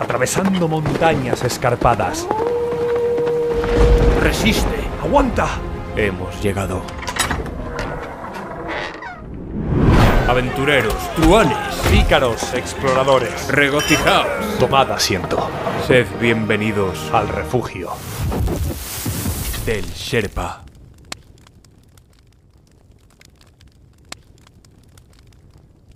Atravesando 0.00 0.66
montañas 0.66 1.44
escarpadas. 1.44 2.26
Resiste. 4.22 4.80
¡Aguanta! 5.02 5.46
Hemos 5.96 6.40
llegado. 6.42 6.82
Aventureros, 10.28 10.94
truanes, 11.16 11.56
Pícaros, 11.90 12.54
exploradores. 12.54 13.48
regocijaos. 13.48 14.58
Tomad 14.58 14.90
asiento. 14.92 15.48
Sed 15.86 16.06
bienvenidos 16.20 16.98
Al 17.12 17.28
refugio. 17.28 17.90
del 19.66 19.84
Sherpa. 19.86 20.64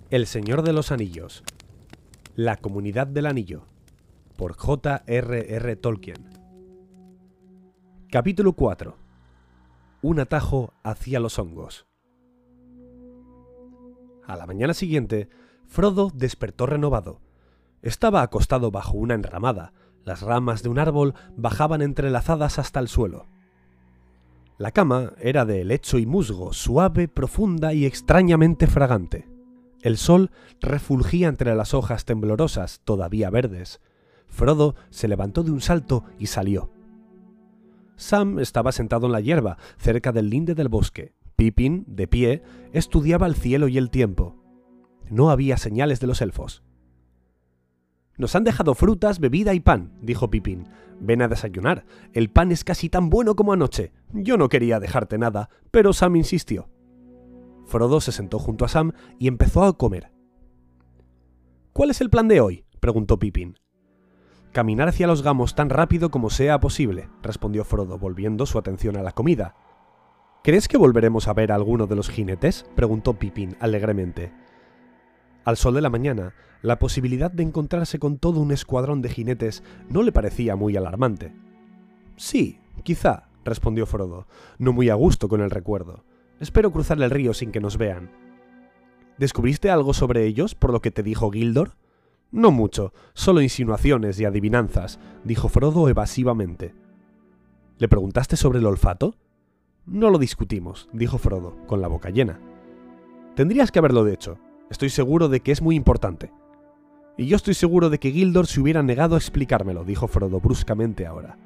El 0.09 0.27
Señor 0.27 0.61
de 0.63 0.73
los 0.73 0.91
Anillos. 0.91 1.43
La 2.35 2.57
Comunidad 2.57 3.07
del 3.07 3.25
Anillo. 3.25 3.65
Por 4.35 4.53
J.R.R. 4.57 5.75
Tolkien. 5.77 6.29
Capítulo 8.11 8.51
4. 8.51 8.97
Un 10.01 10.19
atajo 10.19 10.73
hacia 10.83 11.21
los 11.21 11.39
hongos. 11.39 11.87
A 14.27 14.35
la 14.35 14.45
mañana 14.45 14.73
siguiente, 14.73 15.29
Frodo 15.67 16.11
despertó 16.13 16.65
renovado. 16.65 17.21
Estaba 17.81 18.23
acostado 18.23 18.71
bajo 18.71 18.97
una 18.97 19.13
enramada. 19.13 19.71
Las 20.03 20.21
ramas 20.21 20.63
de 20.63 20.69
un 20.69 20.79
árbol 20.79 21.13
bajaban 21.37 21.81
entrelazadas 21.81 22.59
hasta 22.59 22.81
el 22.81 22.89
suelo. 22.89 23.27
La 24.57 24.71
cama 24.71 25.13
era 25.17 25.45
de 25.45 25.61
helecho 25.61 25.97
y 25.97 26.05
musgo, 26.05 26.51
suave, 26.51 27.07
profunda 27.07 27.73
y 27.73 27.85
extrañamente 27.85 28.67
fragante. 28.67 29.29
El 29.81 29.95
sol 29.95 30.29
refulgía 30.59 31.29
entre 31.29 31.55
las 31.55 31.73
hojas 31.73 32.03
temblorosas, 32.03 32.81
todavía 32.83 33.29
verdes. 33.29 33.79
Frodo 34.35 34.75
se 34.89 35.07
levantó 35.07 35.43
de 35.43 35.51
un 35.51 35.61
salto 35.61 36.03
y 36.19 36.25
salió. 36.25 36.69
Sam 37.95 38.39
estaba 38.39 38.73
sentado 38.73 39.05
en 39.05 39.13
la 39.13 39.21
hierba, 39.21 39.57
cerca 39.77 40.11
del 40.11 40.29
linde 40.29 40.55
del 40.55 40.67
bosque. 40.67 41.13
Pippin, 41.37 41.85
de 41.87 42.05
pie, 42.07 42.43
estudiaba 42.73 43.27
el 43.27 43.35
cielo 43.35 43.69
y 43.69 43.77
el 43.77 43.89
tiempo. 43.89 44.35
No 45.09 45.29
había 45.29 45.55
señales 45.55 46.01
de 46.01 46.07
los 46.07 46.21
elfos. 46.21 46.63
Nos 48.17 48.35
han 48.35 48.43
dejado 48.43 48.75
frutas, 48.75 49.19
bebida 49.19 49.53
y 49.53 49.61
pan, 49.61 49.93
dijo 50.01 50.29
Pippin. 50.29 50.67
Ven 50.99 51.21
a 51.21 51.29
desayunar. 51.29 51.85
El 52.11 52.29
pan 52.29 52.51
es 52.51 52.65
casi 52.65 52.89
tan 52.89 53.09
bueno 53.09 53.37
como 53.37 53.53
anoche. 53.53 53.93
Yo 54.11 54.35
no 54.35 54.49
quería 54.49 54.81
dejarte 54.81 55.17
nada, 55.17 55.49
pero 55.71 55.93
Sam 55.93 56.17
insistió. 56.17 56.67
Frodo 57.65 58.01
se 58.01 58.11
sentó 58.11 58.39
junto 58.39 58.65
a 58.65 58.67
Sam 58.67 58.91
y 59.17 59.29
empezó 59.29 59.63
a 59.63 59.77
comer. 59.77 60.11
¿Cuál 61.71 61.91
es 61.91 62.01
el 62.01 62.09
plan 62.09 62.27
de 62.27 62.41
hoy? 62.41 62.65
preguntó 62.81 63.17
Pippin. 63.17 63.55
Caminar 64.55 64.87
hacia 64.87 65.05
los 65.05 65.21
gamos 65.21 65.53
tan 65.53 65.69
rápido 65.69 66.11
como 66.11 66.29
sea 66.29 66.61
posible, 66.61 67.09
respondió 67.21 67.65
Frodo, 67.65 67.97
volviendo 67.97 68.45
su 68.45 68.57
atención 68.57 68.95
a 68.95 69.03
la 69.03 69.11
comida. 69.11 69.53
¿Crees 70.45 70.69
que 70.69 70.77
volveremos 70.77 71.27
a 71.27 71.33
ver 71.33 71.51
a 71.51 71.55
alguno 71.55 71.87
de 71.87 71.97
los 71.97 72.07
jinetes? 72.07 72.65
preguntó 72.73 73.15
Pippin 73.15 73.57
alegremente. 73.59 74.31
Al 75.43 75.57
sol 75.57 75.73
de 75.73 75.81
la 75.81 75.89
mañana, 75.89 76.35
la 76.61 76.79
posibilidad 76.79 77.29
de 77.29 77.43
encontrarse 77.43 77.99
con 77.99 78.17
todo 78.17 78.39
un 78.39 78.53
escuadrón 78.53 79.01
de 79.01 79.09
jinetes 79.09 79.61
no 79.89 80.03
le 80.03 80.13
parecía 80.13 80.55
muy 80.55 80.77
alarmante. 80.77 81.33
Sí, 82.15 82.61
quizá, 82.83 83.27
respondió 83.43 83.85
Frodo, 83.85 84.25
no 84.57 84.71
muy 84.71 84.87
a 84.87 84.95
gusto 84.95 85.27
con 85.27 85.41
el 85.41 85.51
recuerdo. 85.51 86.05
Espero 86.39 86.71
cruzar 86.71 87.01
el 87.01 87.11
río 87.11 87.33
sin 87.33 87.51
que 87.51 87.59
nos 87.59 87.77
vean. 87.77 88.09
¿Descubriste 89.17 89.69
algo 89.69 89.93
sobre 89.93 90.23
ellos 90.23 90.55
por 90.55 90.71
lo 90.71 90.81
que 90.81 90.91
te 90.91 91.03
dijo 91.03 91.29
Gildor? 91.29 91.71
No 92.31 92.51
mucho, 92.51 92.93
solo 93.13 93.41
insinuaciones 93.41 94.19
y 94.19 94.25
adivinanzas, 94.25 94.99
dijo 95.23 95.49
Frodo 95.49 95.87
evasivamente. 95.89 96.73
¿Le 97.77 97.87
preguntaste 97.87 98.35
sobre 98.35 98.59
el 98.59 98.65
olfato? 98.65 99.15
No 99.85 100.09
lo 100.09 100.17
discutimos, 100.17 100.89
dijo 100.93 101.17
Frodo, 101.17 101.55
con 101.67 101.81
la 101.81 101.87
boca 101.87 102.09
llena. 102.09 102.39
Tendrías 103.35 103.71
que 103.71 103.79
haberlo 103.79 104.07
hecho. 104.07 104.37
Estoy 104.69 104.89
seguro 104.89 105.29
de 105.29 105.41
que 105.41 105.51
es 105.51 105.61
muy 105.61 105.75
importante. 105.75 106.31
Y 107.17 107.27
yo 107.27 107.35
estoy 107.35 107.53
seguro 107.53 107.89
de 107.89 107.99
que 107.99 108.11
Gildor 108.11 108.47
se 108.47 108.59
hubiera 108.59 108.83
negado 108.83 109.15
a 109.15 109.17
explicármelo, 109.17 109.83
dijo 109.83 110.07
Frodo 110.07 110.39
bruscamente 110.39 111.05
ahora. 111.05 111.37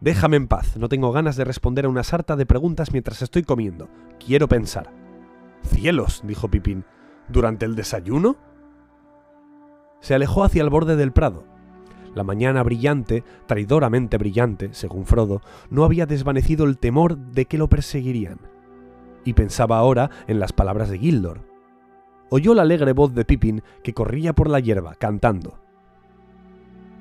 Déjame 0.00 0.36
en 0.36 0.48
paz, 0.48 0.76
no 0.76 0.88
tengo 0.88 1.12
ganas 1.12 1.36
de 1.36 1.44
responder 1.44 1.86
a 1.86 1.88
una 1.88 2.04
sarta 2.04 2.36
de 2.36 2.46
preguntas 2.46 2.92
mientras 2.92 3.22
estoy 3.22 3.42
comiendo. 3.42 3.88
Quiero 4.24 4.48
pensar. 4.48 4.90
Cielos, 5.62 6.22
dijo 6.24 6.48
Pipín. 6.48 6.84
¿Durante 7.28 7.64
el 7.64 7.74
desayuno? 7.74 8.36
Se 10.04 10.14
alejó 10.14 10.44
hacia 10.44 10.62
el 10.62 10.68
borde 10.68 10.96
del 10.96 11.12
prado. 11.12 11.44
La 12.14 12.24
mañana 12.24 12.62
brillante, 12.62 13.24
traidoramente 13.46 14.18
brillante, 14.18 14.68
según 14.74 15.06
Frodo, 15.06 15.40
no 15.70 15.82
había 15.82 16.04
desvanecido 16.04 16.66
el 16.66 16.76
temor 16.76 17.16
de 17.16 17.46
que 17.46 17.56
lo 17.56 17.70
perseguirían. 17.70 18.38
Y 19.24 19.32
pensaba 19.32 19.78
ahora 19.78 20.10
en 20.26 20.40
las 20.40 20.52
palabras 20.52 20.90
de 20.90 20.98
Gildor. 20.98 21.40
Oyó 22.28 22.52
la 22.52 22.60
alegre 22.60 22.92
voz 22.92 23.14
de 23.14 23.24
Pippin 23.24 23.62
que 23.82 23.94
corría 23.94 24.34
por 24.34 24.50
la 24.50 24.60
hierba, 24.60 24.94
cantando. 24.94 25.58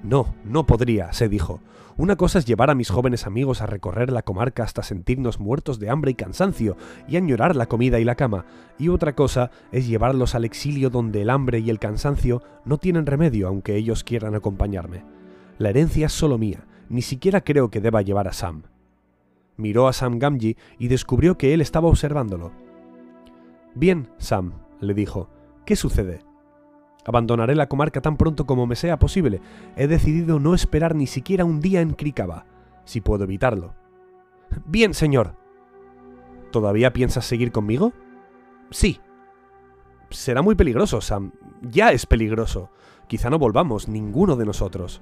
No, 0.01 0.33
no 0.45 0.65
podría, 0.65 1.11
se 1.11 1.27
dijo. 1.27 1.59
Una 1.95 2.15
cosa 2.15 2.39
es 2.39 2.45
llevar 2.45 2.71
a 2.71 2.75
mis 2.75 2.89
jóvenes 2.89 3.27
amigos 3.27 3.61
a 3.61 3.67
recorrer 3.67 4.11
la 4.11 4.23
comarca 4.23 4.63
hasta 4.63 4.81
sentirnos 4.81 5.39
muertos 5.39 5.79
de 5.79 5.91
hambre 5.91 6.11
y 6.11 6.15
cansancio 6.15 6.75
y 7.07 7.17
añorar 7.17 7.55
la 7.55 7.67
comida 7.67 7.99
y 7.99 8.03
la 8.03 8.15
cama, 8.15 8.45
y 8.79 8.89
otra 8.89 9.13
cosa 9.13 9.51
es 9.71 9.87
llevarlos 9.87 10.33
al 10.33 10.43
exilio 10.43 10.89
donde 10.89 11.21
el 11.21 11.29
hambre 11.29 11.59
y 11.59 11.69
el 11.69 11.77
cansancio 11.77 12.41
no 12.65 12.79
tienen 12.79 13.05
remedio 13.05 13.47
aunque 13.47 13.75
ellos 13.75 14.03
quieran 14.03 14.33
acompañarme. 14.33 15.03
La 15.59 15.69
herencia 15.69 16.07
es 16.07 16.13
solo 16.13 16.39
mía, 16.39 16.65
ni 16.89 17.03
siquiera 17.03 17.41
creo 17.41 17.69
que 17.69 17.81
deba 17.81 18.01
llevar 18.01 18.27
a 18.27 18.33
Sam. 18.33 18.63
Miró 19.55 19.87
a 19.87 19.93
Sam 19.93 20.17
Gamgee 20.17 20.57
y 20.79 20.87
descubrió 20.87 21.37
que 21.37 21.53
él 21.53 21.61
estaba 21.61 21.89
observándolo. 21.89 22.51
Bien, 23.75 24.09
Sam, 24.17 24.53
le 24.79 24.95
dijo, 24.95 25.29
¿qué 25.63 25.75
sucede? 25.75 26.21
Abandonaré 27.05 27.55
la 27.55 27.67
comarca 27.67 28.01
tan 28.01 28.17
pronto 28.17 28.45
como 28.45 28.65
me 28.65 28.75
sea 28.75 28.97
posible. 28.97 29.41
He 29.75 29.87
decidido 29.87 30.39
no 30.39 30.53
esperar 30.55 30.95
ni 30.95 31.07
siquiera 31.07 31.45
un 31.45 31.59
día 31.59 31.81
en 31.81 31.93
Krikaba, 31.93 32.45
si 32.85 33.01
puedo 33.01 33.25
evitarlo. 33.25 33.73
Bien, 34.65 34.93
señor. 34.93 35.35
¿Todavía 36.51 36.93
piensas 36.93 37.25
seguir 37.25 37.51
conmigo? 37.51 37.93
Sí. 38.69 38.99
Será 40.09 40.41
muy 40.41 40.55
peligroso, 40.55 41.01
Sam. 41.01 41.31
Ya 41.61 41.91
es 41.91 42.05
peligroso. 42.05 42.69
Quizá 43.07 43.29
no 43.29 43.39
volvamos, 43.39 43.87
ninguno 43.87 44.35
de 44.35 44.45
nosotros. 44.45 45.01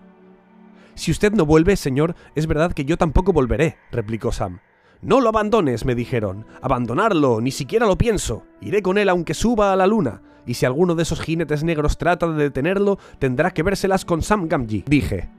Si 0.95 1.11
usted 1.11 1.33
no 1.33 1.45
vuelve, 1.45 1.75
señor, 1.75 2.15
es 2.35 2.47
verdad 2.47 2.73
que 2.73 2.85
yo 2.85 2.97
tampoco 2.97 3.33
volveré, 3.33 3.77
replicó 3.91 4.31
Sam. 4.31 4.59
No 5.01 5.19
lo 5.19 5.29
abandones, 5.29 5.85
me 5.85 5.95
dijeron. 5.95 6.45
Abandonarlo, 6.61 7.41
ni 7.41 7.51
siquiera 7.51 7.85
lo 7.85 7.97
pienso. 7.97 8.43
Iré 8.61 8.81
con 8.81 8.97
él 8.97 9.09
aunque 9.09 9.33
suba 9.33 9.73
a 9.73 9.75
la 9.75 9.87
luna. 9.87 10.21
Y 10.45 10.55
si 10.55 10.65
alguno 10.65 10.95
de 10.95 11.03
esos 11.03 11.21
jinetes 11.21 11.63
negros 11.63 11.97
trata 11.97 12.27
de 12.27 12.43
detenerlo, 12.43 12.97
tendrá 13.19 13.51
que 13.51 13.63
vérselas 13.63 14.05
con 14.05 14.21
Sam 14.21 14.47
Gamgee, 14.47 14.83
dije. 14.87 15.29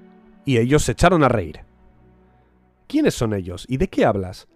Y 0.45 0.59
ellos 0.59 0.85
se 0.85 0.93
echaron 0.93 1.25
a 1.25 1.29
reír. 1.29 1.61
¿Quiénes 2.87 3.15
son 3.15 3.35
ellos? 3.35 3.65
¿Y 3.69 3.79
de 3.79 3.89
qué 3.89 4.05
hablas? 4.05 4.49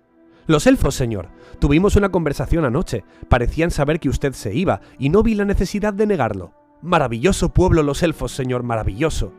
Los 0.47 0.67
elfos, 0.67 0.95
señor. 0.95 1.29
Tuvimos 1.59 1.97
una 1.97 2.11
conversación 2.11 2.65
anoche. 2.65 3.05
Parecían 3.29 3.71
saber 3.71 3.99
que 3.99 4.09
usted 4.09 4.33
se 4.33 4.55
iba, 4.55 4.81
y 4.99 5.09
no 5.09 5.23
vi 5.23 5.35
la 5.35 5.45
necesidad 5.45 5.93
de 5.93 6.07
negarlo. 6.07 6.53
Maravilloso 6.83 7.49
pueblo 7.49 7.83
los 7.83 8.03
elfos, 8.03 8.33
señor, 8.33 8.63
maravilloso. 8.63 9.33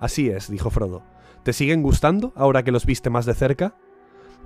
Así 0.00 0.28
es, 0.28 0.50
dijo 0.50 0.70
Frodo. 0.70 1.02
¿Te 1.44 1.52
siguen 1.52 1.82
gustando 1.82 2.32
ahora 2.34 2.62
que 2.62 2.72
los 2.72 2.86
viste 2.86 3.10
más 3.10 3.26
de 3.26 3.34
cerca? 3.34 3.76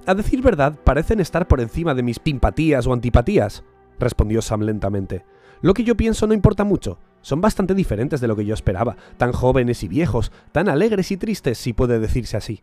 A 0.05 0.15
decir 0.15 0.43
verdad, 0.43 0.79
parecen 0.85 1.21
estar 1.21 1.47
por 1.49 1.61
encima 1.61 1.95
de 1.95 2.03
mis 2.03 2.19
pimpatías 2.19 2.87
o 2.87 2.93
antipatías, 2.93 3.65
respondió 3.99 4.43
Sam 4.43 4.62
lentamente. 4.62 5.25
Lo 5.61 5.75
que 5.75 5.85
yo 5.85 5.97
pienso 5.97 6.27
no 6.27 6.35
importa 6.35 6.65
mucho. 6.65 6.99
Son 7.21 7.41
bastante 7.41 7.75
diferentes 7.75 8.21
de 8.21 8.29
lo 8.29 8.37
que 8.37 8.45
yo 8.45 8.55
esperaba, 8.55 8.97
tan 9.17 9.33
jóvenes 9.33 9.83
y 9.83 9.89
viejos, 9.89 10.31
tan 10.53 10.69
alegres 10.69 11.11
y 11.11 11.17
tristes, 11.17 11.59
si 11.59 11.73
puede 11.73 11.99
decirse 11.99 12.37
así. 12.37 12.62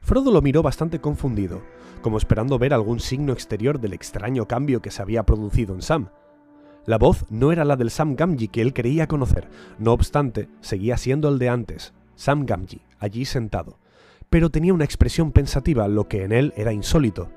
Frodo 0.00 0.32
lo 0.32 0.40
miró 0.40 0.62
bastante 0.62 1.00
confundido, 1.00 1.62
como 2.00 2.16
esperando 2.16 2.58
ver 2.58 2.72
algún 2.72 3.00
signo 3.00 3.32
exterior 3.32 3.80
del 3.80 3.92
extraño 3.92 4.46
cambio 4.46 4.80
que 4.80 4.90
se 4.90 5.02
había 5.02 5.24
producido 5.24 5.74
en 5.74 5.82
Sam. 5.82 6.08
La 6.86 6.96
voz 6.96 7.26
no 7.28 7.52
era 7.52 7.66
la 7.66 7.76
del 7.76 7.90
Sam 7.90 8.16
Gamgee 8.16 8.48
que 8.48 8.62
él 8.62 8.72
creía 8.72 9.06
conocer, 9.06 9.48
no 9.78 9.92
obstante, 9.92 10.48
seguía 10.60 10.96
siendo 10.96 11.28
el 11.28 11.38
de 11.38 11.50
antes, 11.50 11.92
Sam 12.14 12.46
Gamgee, 12.46 12.80
allí 12.98 13.26
sentado, 13.26 13.76
pero 14.30 14.48
tenía 14.48 14.72
una 14.72 14.84
expresión 14.84 15.32
pensativa, 15.32 15.86
lo 15.88 16.08
que 16.08 16.24
en 16.24 16.32
él 16.32 16.54
era 16.56 16.72
insólito. 16.72 17.28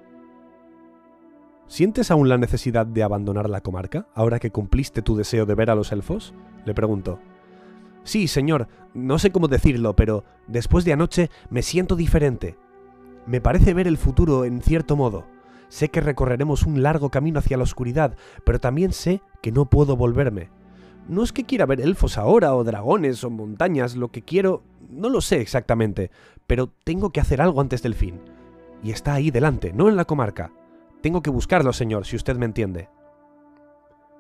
¿Sientes 1.72 2.12
aún 2.12 2.28
la 2.28 2.38
necesidad 2.38 2.86
de 2.86 3.02
abandonar 3.02 3.50
la 3.50 3.62
comarca, 3.62 4.06
ahora 4.14 4.40
que 4.40 4.52
cumpliste 4.52 5.02
tu 5.02 5.16
deseo 5.16 5.46
de 5.46 5.56
ver 5.56 5.70
a 5.70 5.76
los 5.76 5.94
elfos? 5.94 6.34
le 6.66 6.74
preguntó. 6.74 7.18
Sí, 8.04 8.28
señor, 8.28 8.68
no 8.94 9.18
sé 9.20 9.32
cómo 9.32 9.48
decirlo, 9.48 9.96
pero 9.96 10.26
después 10.48 10.84
de 10.84 10.92
anoche 10.92 11.30
me 11.50 11.62
siento 11.62 11.96
diferente. 11.96 12.58
Me 13.26 13.40
parece 13.40 13.74
ver 13.74 13.88
el 13.88 13.98
futuro 13.98 14.44
en 14.44 14.62
cierto 14.62 14.98
modo. 14.98 15.24
Sé 15.70 15.88
que 15.88 16.02
recorreremos 16.02 16.64
un 16.64 16.84
largo 16.84 17.10
camino 17.10 17.40
hacia 17.40 17.56
la 17.56 17.64
oscuridad, 17.64 18.18
pero 18.44 18.60
también 18.60 18.92
sé 18.92 19.22
que 19.42 19.54
no 19.54 19.70
puedo 19.70 19.96
volverme. 19.96 20.50
No 21.08 21.24
es 21.24 21.32
que 21.32 21.46
quiera 21.46 21.66
ver 21.66 21.80
elfos 21.80 22.18
ahora, 22.18 22.54
o 22.54 22.66
dragones, 22.66 23.24
o 23.24 23.30
montañas, 23.30 23.96
lo 23.96 24.12
que 24.12 24.24
quiero... 24.24 24.62
no 24.90 25.08
lo 25.08 25.22
sé 25.22 25.40
exactamente, 25.40 26.12
pero 26.48 26.68
tengo 26.84 27.12
que 27.12 27.22
hacer 27.22 27.40
algo 27.40 27.62
antes 27.62 27.82
del 27.82 27.96
fin. 27.96 28.20
Y 28.84 28.92
está 28.92 29.14
ahí 29.14 29.32
delante, 29.32 29.72
no 29.72 29.88
en 29.88 29.96
la 29.96 30.04
comarca. 30.04 30.52
Tengo 31.02 31.22
que 31.22 31.30
buscarlo, 31.30 31.74
señor, 31.74 32.06
si 32.06 32.16
usted 32.16 32.38
me 32.38 32.46
entiende. 32.46 32.90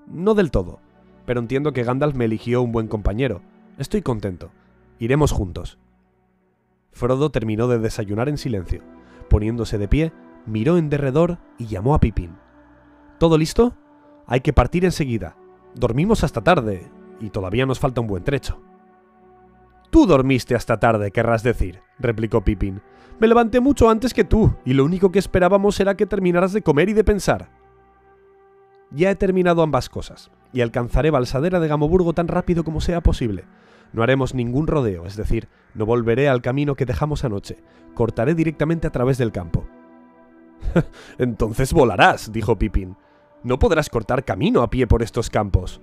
No 0.08 0.34
del 0.34 0.52
todo, 0.52 0.80
pero 1.26 1.40
entiendo 1.40 1.74
que 1.74 1.84
Gandalf 1.84 2.16
me 2.16 2.26
eligió 2.26 2.62
un 2.62 2.72
buen 2.72 2.88
compañero. 2.88 3.42
Estoy 3.78 4.02
contento. 4.02 4.52
Iremos 5.00 5.32
juntos. 5.32 5.78
Frodo 6.92 7.32
terminó 7.32 7.68
de 7.68 7.80
desayunar 7.80 8.30
en 8.30 8.38
silencio. 8.38 8.84
Poniéndose 9.30 9.78
de 9.78 9.88
pie, 9.88 10.12
miró 10.46 10.78
en 10.78 10.90
derredor 10.90 11.38
y 11.58 11.68
llamó 11.68 11.96
a 11.96 12.00
Pippin. 12.00 12.36
¿Todo 13.20 13.38
listo? 13.38 13.76
Hay 14.26 14.42
que 14.42 14.54
partir 14.54 14.84
enseguida. 14.84 15.38
Dormimos 15.76 16.24
hasta 16.24 16.42
tarde, 16.42 16.90
y 17.20 17.30
todavía 17.30 17.66
nos 17.66 17.80
falta 17.80 18.02
un 18.02 18.08
buen 18.08 18.24
trecho. 18.24 18.60
Tú 19.92 20.08
dormiste 20.08 20.56
hasta 20.56 20.80
tarde, 20.80 21.12
querrás 21.12 21.44
decir, 21.44 21.82
replicó 22.00 22.42
Pippin. 22.42 22.82
Me 23.20 23.28
levanté 23.28 23.60
mucho 23.60 23.90
antes 23.90 24.14
que 24.14 24.24
tú, 24.24 24.56
y 24.66 24.74
lo 24.74 24.86
único 24.86 25.12
que 25.12 25.20
esperábamos 25.20 25.80
era 25.82 25.96
que 25.96 26.06
terminaras 26.06 26.54
de 26.54 26.62
comer 26.62 26.88
y 26.90 26.94
de 26.94 27.04
pensar. 27.04 27.50
Ya 28.90 29.12
he 29.12 29.16
terminado 29.16 29.62
ambas 29.62 29.90
cosas, 29.90 30.32
y 30.54 30.62
alcanzaré 30.62 31.12
Balsadera 31.12 31.60
de 31.60 31.68
Gamoburgo 31.68 32.14
tan 32.14 32.30
rápido 32.30 32.64
como 32.64 32.80
sea 32.80 33.02
posible. 33.02 33.44
No 33.92 34.02
haremos 34.02 34.34
ningún 34.34 34.66
rodeo, 34.68 35.06
es 35.06 35.18
decir, 35.18 35.50
no 35.76 35.86
volveré 35.86 36.30
al 36.30 36.42
camino 36.42 36.76
que 36.76 36.86
dejamos 36.86 37.26
anoche. 37.26 37.58
Cortaré 37.94 38.34
directamente 38.34 38.88
a 38.88 38.92
través 38.92 39.18
del 39.18 39.34
campo. 39.34 39.68
Entonces 41.18 41.74
volarás, 41.74 42.32
dijo 42.32 42.58
Pippin. 42.58 42.96
No 43.44 43.60
podrás 43.60 43.90
cortar 43.90 44.24
camino 44.24 44.62
a 44.62 44.70
pie 44.70 44.88
por 44.88 45.04
estos 45.04 45.30
campos. 45.30 45.82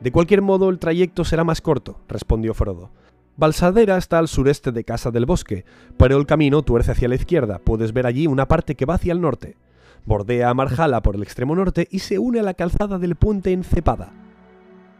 De 0.00 0.10
cualquier 0.12 0.40
modo, 0.40 0.70
el 0.70 0.78
trayecto 0.78 1.24
será 1.24 1.44
más 1.44 1.60
corto, 1.60 2.00
respondió 2.08 2.54
Frodo. 2.54 2.90
Balsadera 3.36 3.96
está 3.96 4.18
al 4.18 4.28
sureste 4.28 4.72
de 4.72 4.84
Casa 4.84 5.10
del 5.10 5.24
Bosque, 5.24 5.64
pero 5.96 6.18
el 6.18 6.26
camino 6.26 6.62
tuerce 6.62 6.92
hacia 6.92 7.08
la 7.08 7.14
izquierda. 7.14 7.58
Puedes 7.58 7.92
ver 7.92 8.06
allí 8.06 8.26
una 8.26 8.46
parte 8.46 8.74
que 8.74 8.84
va 8.84 8.94
hacia 8.94 9.12
el 9.12 9.22
norte. 9.22 9.56
Bordea 10.04 10.50
a 10.50 10.54
Marjala 10.54 11.02
por 11.02 11.14
el 11.14 11.22
extremo 11.22 11.54
norte 11.54 11.88
y 11.90 12.00
se 12.00 12.18
une 12.18 12.40
a 12.40 12.42
la 12.42 12.54
calzada 12.54 12.98
del 12.98 13.16
puente 13.16 13.52
Encepada. 13.52 14.12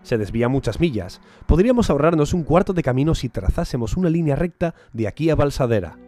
Se 0.03 0.17
desvía 0.17 0.49
muchas 0.49 0.81
millas. 0.81 1.21
Podríamos 1.47 1.91
ahorrarnos 1.91 2.33
un 2.33 2.43
cuarto 2.43 2.73
de 2.73 2.83
camino 2.83 3.15
si 3.15 3.29
trazásemos 3.29 3.97
una 3.97 4.09
línea 4.09 4.35
recta 4.35 4.75
de 4.93 5.09
aquí 5.09 5.29
a 5.29 5.37
Balsadera. 5.37 5.99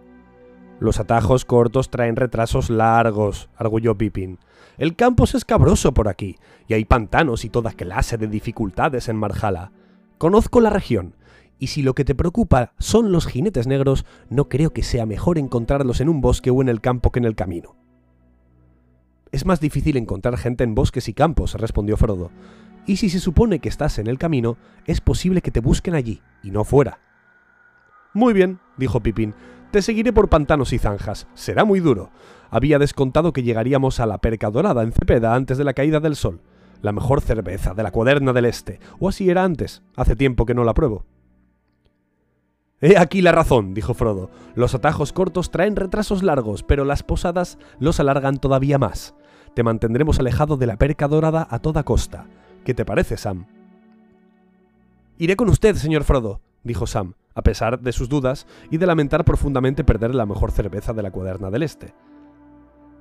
Los 0.80 0.98
atajos 0.98 1.44
cortos 1.44 1.90
traen 1.90 2.16
retrasos 2.16 2.70
largos, 2.70 3.48
arguyó 3.56 3.96
Pippin. 3.96 4.38
El 4.76 4.96
campo 4.96 5.24
es 5.24 5.34
escabroso 5.34 5.94
por 5.94 6.08
aquí, 6.08 6.36
y 6.66 6.74
hay 6.74 6.84
pantanos 6.84 7.44
y 7.44 7.50
toda 7.50 7.72
clase 7.72 8.18
de 8.18 8.26
dificultades 8.26 9.08
en 9.08 9.16
Marjala. 9.16 9.70
Conozco 10.18 10.60
la 10.60 10.70
región, 10.70 11.14
y 11.58 11.68
si 11.68 11.82
lo 11.82 11.94
que 11.94 12.04
te 12.04 12.14
preocupa 12.14 12.72
son 12.78 13.12
los 13.12 13.26
jinetes 13.26 13.66
negros, 13.66 14.04
no 14.28 14.48
creo 14.48 14.72
que 14.72 14.82
sea 14.82 15.06
mejor 15.06 15.38
encontrarlos 15.38 16.00
en 16.00 16.08
un 16.08 16.20
bosque 16.20 16.50
o 16.50 16.60
en 16.62 16.68
el 16.68 16.80
campo 16.80 17.12
que 17.12 17.20
en 17.20 17.24
el 17.24 17.34
camino. 17.34 17.76
Es 19.32 19.46
más 19.46 19.60
difícil 19.60 19.96
encontrar 19.96 20.36
gente 20.36 20.64
en 20.64 20.74
bosques 20.74 21.08
y 21.08 21.14
campos, 21.14 21.54
respondió 21.54 21.96
Frodo. 21.96 22.30
Y 22.86 22.96
si 22.96 23.10
se 23.10 23.18
supone 23.18 23.58
que 23.58 23.68
estás 23.68 23.98
en 23.98 24.06
el 24.06 24.18
camino, 24.18 24.56
es 24.86 25.00
posible 25.00 25.42
que 25.42 25.50
te 25.50 25.60
busquen 25.60 25.94
allí, 25.94 26.20
y 26.42 26.50
no 26.50 26.64
fuera. 26.64 27.00
Muy 28.12 28.32
bien, 28.32 28.60
dijo 28.76 29.00
Pipín, 29.00 29.34
te 29.74 29.82
seguiré 29.82 30.12
por 30.12 30.28
pantanos 30.28 30.72
y 30.72 30.78
zanjas. 30.78 31.26
Será 31.34 31.64
muy 31.64 31.80
duro. 31.80 32.10
Había 32.48 32.78
descontado 32.78 33.32
que 33.32 33.42
llegaríamos 33.42 33.98
a 33.98 34.06
la 34.06 34.18
perca 34.18 34.50
dorada 34.50 34.84
en 34.84 34.92
Cepeda 34.92 35.34
antes 35.34 35.58
de 35.58 35.64
la 35.64 35.74
caída 35.74 35.98
del 35.98 36.14
sol. 36.14 36.40
La 36.80 36.92
mejor 36.92 37.20
cerveza 37.22 37.74
de 37.74 37.82
la 37.82 37.90
cuaderna 37.90 38.32
del 38.32 38.44
este. 38.44 38.78
O 39.00 39.08
así 39.08 39.28
era 39.30 39.42
antes. 39.42 39.82
Hace 39.96 40.14
tiempo 40.14 40.46
que 40.46 40.54
no 40.54 40.62
la 40.62 40.74
pruebo. 40.74 41.04
He 42.86 42.98
aquí 42.98 43.22
la 43.22 43.32
razón, 43.32 43.72
dijo 43.72 43.94
Frodo. 43.94 44.28
Los 44.54 44.74
atajos 44.74 45.14
cortos 45.14 45.50
traen 45.50 45.74
retrasos 45.74 46.22
largos, 46.22 46.62
pero 46.62 46.84
las 46.84 47.02
posadas 47.02 47.56
los 47.78 47.98
alargan 47.98 48.36
todavía 48.36 48.76
más. 48.76 49.14
Te 49.54 49.62
mantendremos 49.62 50.18
alejado 50.18 50.58
de 50.58 50.66
la 50.66 50.76
perca 50.76 51.08
dorada 51.08 51.48
a 51.50 51.60
toda 51.60 51.84
costa. 51.84 52.26
¿Qué 52.62 52.74
te 52.74 52.84
parece, 52.84 53.16
Sam? 53.16 53.46
Iré 55.16 55.34
con 55.34 55.48
usted, 55.48 55.76
señor 55.76 56.04
Frodo, 56.04 56.42
dijo 56.62 56.86
Sam 56.86 57.14
a 57.34 57.42
pesar 57.42 57.80
de 57.80 57.92
sus 57.92 58.10
dudas 58.10 58.46
y 58.70 58.76
de 58.76 58.86
lamentar 58.86 59.24
profundamente 59.24 59.82
perder 59.82 60.14
la 60.14 60.26
mejor 60.26 60.52
cerveza 60.52 60.92
de 60.92 61.02
la 61.02 61.10
cuaderna 61.10 61.50
del 61.50 61.62
Este. 61.62 61.94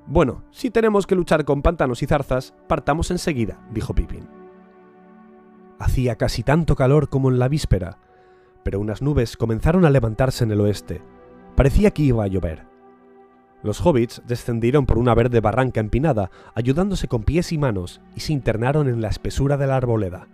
Bueno, 0.08 0.46
si 0.52 0.70
tenemos 0.70 1.06
que 1.06 1.16
luchar 1.16 1.44
con 1.44 1.62
pantanos 1.62 2.02
y 2.04 2.08
zarzas, 2.08 2.54
partamos 2.70 3.12
enseguida, 3.12 3.60
dijo 3.70 3.94
Pippin. 3.94 4.30
Hacía 5.78 6.16
casi 6.16 6.42
tanto 6.42 6.76
calor 6.78 7.10
como 7.10 7.30
en 7.30 7.38
la 7.38 7.50
víspera, 7.50 8.00
pero 8.64 8.80
unas 8.80 9.02
nubes 9.02 9.38
comenzaron 9.38 9.86
a 9.86 9.90
levantarse 9.90 10.44
en 10.44 10.52
el 10.52 10.62
oeste. 10.62 11.02
Parecía 11.56 11.92
que 11.92 12.04
iba 12.04 12.24
a 12.24 12.28
llover. 12.28 12.66
Los 13.64 13.86
hobbits 13.86 14.22
descendieron 14.28 14.86
por 14.86 14.98
una 14.98 15.16
verde 15.16 15.40
barranca 15.40 15.80
empinada, 15.80 16.32
ayudándose 16.54 17.08
con 17.08 17.24
pies 17.24 17.52
y 17.54 17.58
manos, 17.58 18.02
y 18.16 18.20
se 18.20 18.34
internaron 18.34 18.90
en 18.90 19.02
la 19.02 19.08
espesura 19.08 19.56
de 19.56 19.68
la 19.68 19.78
arboleda. 19.78 20.28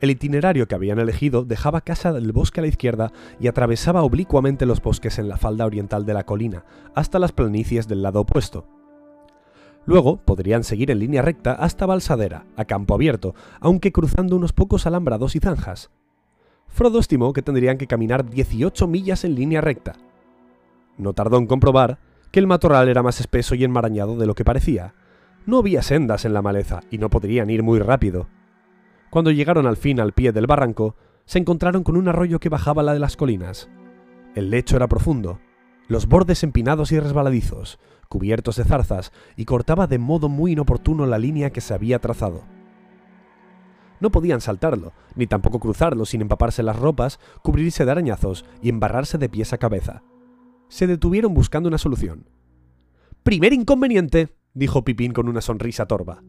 El 0.00 0.10
itinerario 0.10 0.66
que 0.66 0.74
habían 0.74 0.98
elegido 0.98 1.44
dejaba 1.44 1.80
Casa 1.80 2.12
del 2.12 2.32
Bosque 2.32 2.58
a 2.58 2.62
la 2.62 2.68
izquierda 2.68 3.12
y 3.38 3.46
atravesaba 3.46 4.02
oblicuamente 4.02 4.66
los 4.66 4.82
bosques 4.82 5.20
en 5.20 5.28
la 5.28 5.36
falda 5.36 5.64
oriental 5.64 6.04
de 6.04 6.14
la 6.14 6.24
colina, 6.24 6.64
hasta 6.96 7.20
las 7.20 7.30
planicies 7.30 7.86
del 7.86 8.02
lado 8.02 8.22
opuesto. 8.22 8.66
Luego 9.86 10.16
podrían 10.16 10.64
seguir 10.64 10.90
en 10.90 10.98
línea 10.98 11.22
recta 11.22 11.52
hasta 11.52 11.86
Balsadera, 11.86 12.46
a 12.56 12.64
campo 12.64 12.94
abierto, 12.94 13.36
aunque 13.60 13.92
cruzando 13.92 14.34
unos 14.34 14.52
pocos 14.52 14.86
alambrados 14.86 15.36
y 15.36 15.38
zanjas. 15.38 15.92
Frodo 16.72 16.98
estimó 16.98 17.32
que 17.32 17.42
tendrían 17.42 17.76
que 17.76 17.86
caminar 17.86 18.28
18 18.28 18.86
millas 18.88 19.24
en 19.24 19.34
línea 19.34 19.60
recta. 19.60 19.92
No 20.96 21.12
tardó 21.12 21.36
en 21.36 21.46
comprobar 21.46 21.98
que 22.30 22.40
el 22.40 22.46
matorral 22.46 22.88
era 22.88 23.02
más 23.02 23.20
espeso 23.20 23.54
y 23.54 23.62
enmarañado 23.62 24.16
de 24.16 24.26
lo 24.26 24.34
que 24.34 24.44
parecía. 24.44 24.94
No 25.44 25.58
había 25.58 25.82
sendas 25.82 26.24
en 26.24 26.32
la 26.32 26.40
maleza 26.40 26.80
y 26.90 26.98
no 26.98 27.10
podrían 27.10 27.50
ir 27.50 27.62
muy 27.62 27.78
rápido. 27.78 28.26
Cuando 29.10 29.30
llegaron 29.30 29.66
al 29.66 29.76
fin 29.76 30.00
al 30.00 30.12
pie 30.12 30.32
del 30.32 30.46
barranco, 30.46 30.96
se 31.26 31.38
encontraron 31.38 31.84
con 31.84 31.96
un 31.96 32.08
arroyo 32.08 32.40
que 32.40 32.48
bajaba 32.48 32.82
la 32.82 32.94
de 32.94 33.00
las 33.00 33.16
colinas. 33.16 33.68
El 34.34 34.48
lecho 34.48 34.76
era 34.76 34.88
profundo, 34.88 35.40
los 35.88 36.06
bordes 36.06 36.42
empinados 36.42 36.90
y 36.92 36.98
resbaladizos, 36.98 37.78
cubiertos 38.08 38.56
de 38.56 38.64
zarzas, 38.64 39.12
y 39.36 39.44
cortaba 39.44 39.86
de 39.86 39.98
modo 39.98 40.30
muy 40.30 40.52
inoportuno 40.52 41.04
la 41.06 41.18
línea 41.18 41.50
que 41.50 41.60
se 41.60 41.74
había 41.74 41.98
trazado. 41.98 42.44
No 44.02 44.10
podían 44.10 44.40
saltarlo, 44.40 44.94
ni 45.14 45.28
tampoco 45.28 45.60
cruzarlo 45.60 46.06
sin 46.06 46.22
empaparse 46.22 46.64
las 46.64 46.76
ropas, 46.76 47.20
cubrirse 47.40 47.84
de 47.84 47.92
arañazos 47.92 48.44
y 48.60 48.68
embarrarse 48.68 49.16
de 49.16 49.28
pies 49.28 49.52
a 49.52 49.58
cabeza. 49.58 50.02
Se 50.66 50.88
detuvieron 50.88 51.34
buscando 51.34 51.68
una 51.68 51.78
solución. 51.78 52.26
Primer 53.22 53.52
inconveniente, 53.52 54.36
dijo 54.54 54.82
Pipín 54.82 55.12
con 55.12 55.28
una 55.28 55.40
sonrisa 55.40 55.86
torva. 55.86 56.24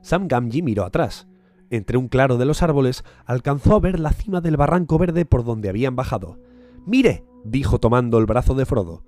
Sam 0.00 0.26
Gamgee 0.26 0.64
miró 0.64 0.84
atrás, 0.84 1.28
entre 1.70 1.96
un 1.96 2.08
claro 2.08 2.38
de 2.38 2.44
los 2.44 2.60
árboles, 2.60 3.04
alcanzó 3.24 3.76
a 3.76 3.78
ver 3.78 4.00
la 4.00 4.12
cima 4.12 4.40
del 4.40 4.56
barranco 4.56 4.98
verde 4.98 5.24
por 5.24 5.44
donde 5.44 5.68
habían 5.68 5.94
bajado. 5.94 6.40
¡Mire! 6.86 7.24
dijo 7.44 7.78
tomando 7.78 8.18
el 8.18 8.26
brazo 8.26 8.56
de 8.56 8.66
Frodo. 8.66 9.04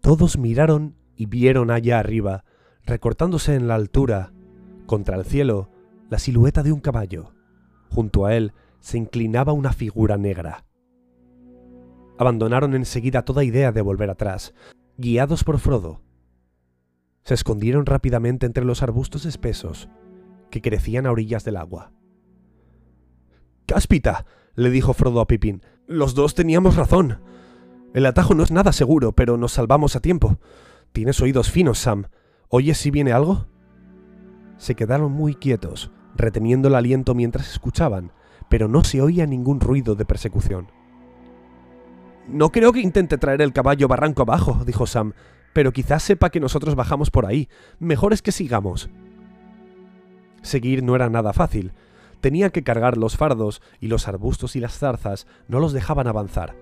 Todos 0.00 0.38
miraron 0.38 0.96
y 1.14 1.26
vieron 1.26 1.70
allá 1.70 1.98
arriba, 1.98 2.42
recortándose 2.86 3.54
en 3.54 3.68
la 3.68 3.74
altura, 3.74 4.32
contra 4.86 5.18
el 5.18 5.26
cielo, 5.26 5.68
la 6.08 6.18
silueta 6.18 6.62
de 6.62 6.72
un 6.72 6.80
caballo. 6.80 7.34
Junto 7.90 8.24
a 8.24 8.34
él 8.34 8.52
se 8.78 8.98
inclinaba 8.98 9.52
una 9.52 9.72
figura 9.72 10.16
negra. 10.16 10.64
abandonaron 12.18 12.74
enseguida 12.74 13.24
toda 13.24 13.44
idea 13.44 13.72
de 13.72 13.80
volver 13.80 14.10
atrás, 14.10 14.52
guiados 14.98 15.42
por 15.42 15.58
Frodo. 15.58 16.02
Se 17.24 17.32
escondieron 17.32 17.86
rápidamente 17.86 18.44
entre 18.44 18.64
los 18.64 18.82
arbustos 18.82 19.24
espesos 19.24 19.88
que 20.50 20.60
crecían 20.60 21.06
a 21.06 21.12
orillas 21.12 21.44
del 21.44 21.56
agua. 21.56 21.92
Cáspita, 23.66 24.26
le 24.54 24.68
dijo 24.68 24.92
Frodo 24.92 25.20
a 25.20 25.26
Pippin, 25.26 25.62
los 25.86 26.14
dos 26.14 26.34
teníamos 26.34 26.76
razón. 26.76 27.20
El 27.94 28.04
atajo 28.04 28.34
no 28.34 28.42
es 28.42 28.50
nada 28.50 28.72
seguro, 28.72 29.12
pero 29.12 29.36
nos 29.36 29.52
salvamos 29.52 29.96
a 29.96 30.00
tiempo. 30.00 30.38
Tienes 30.92 31.20
oídos 31.20 31.50
finos, 31.50 31.78
Sam. 31.78 32.06
¿Oyes 32.48 32.76
si 32.78 32.90
viene 32.90 33.12
algo? 33.12 33.46
Se 34.58 34.74
quedaron 34.74 35.12
muy 35.12 35.34
quietos, 35.34 35.90
reteniendo 36.16 36.68
el 36.68 36.74
aliento 36.74 37.14
mientras 37.14 37.50
escuchaban, 37.50 38.12
pero 38.48 38.68
no 38.68 38.84
se 38.84 39.00
oía 39.00 39.26
ningún 39.26 39.60
ruido 39.60 39.94
de 39.94 40.04
persecución. 40.04 40.68
No 42.28 42.52
creo 42.52 42.72
que 42.72 42.80
intente 42.80 43.18
traer 43.18 43.42
el 43.42 43.52
caballo 43.52 43.88
barranco 43.88 44.22
abajo, 44.22 44.62
dijo 44.64 44.86
Sam, 44.86 45.14
pero 45.52 45.72
quizás 45.72 46.02
sepa 46.02 46.30
que 46.30 46.40
nosotros 46.40 46.74
bajamos 46.74 47.10
por 47.10 47.26
ahí. 47.26 47.48
Mejor 47.78 48.12
es 48.12 48.22
que 48.22 48.32
sigamos. 48.32 48.88
Seguir 50.42 50.82
no 50.82 50.94
era 50.94 51.10
nada 51.10 51.32
fácil. 51.32 51.72
Tenía 52.20 52.50
que 52.50 52.62
cargar 52.62 52.96
los 52.96 53.16
fardos 53.16 53.62
y 53.80 53.88
los 53.88 54.06
arbustos 54.06 54.54
y 54.56 54.60
las 54.60 54.78
zarzas 54.78 55.26
no 55.48 55.58
los 55.58 55.72
dejaban 55.72 56.06
avanzar. 56.06 56.54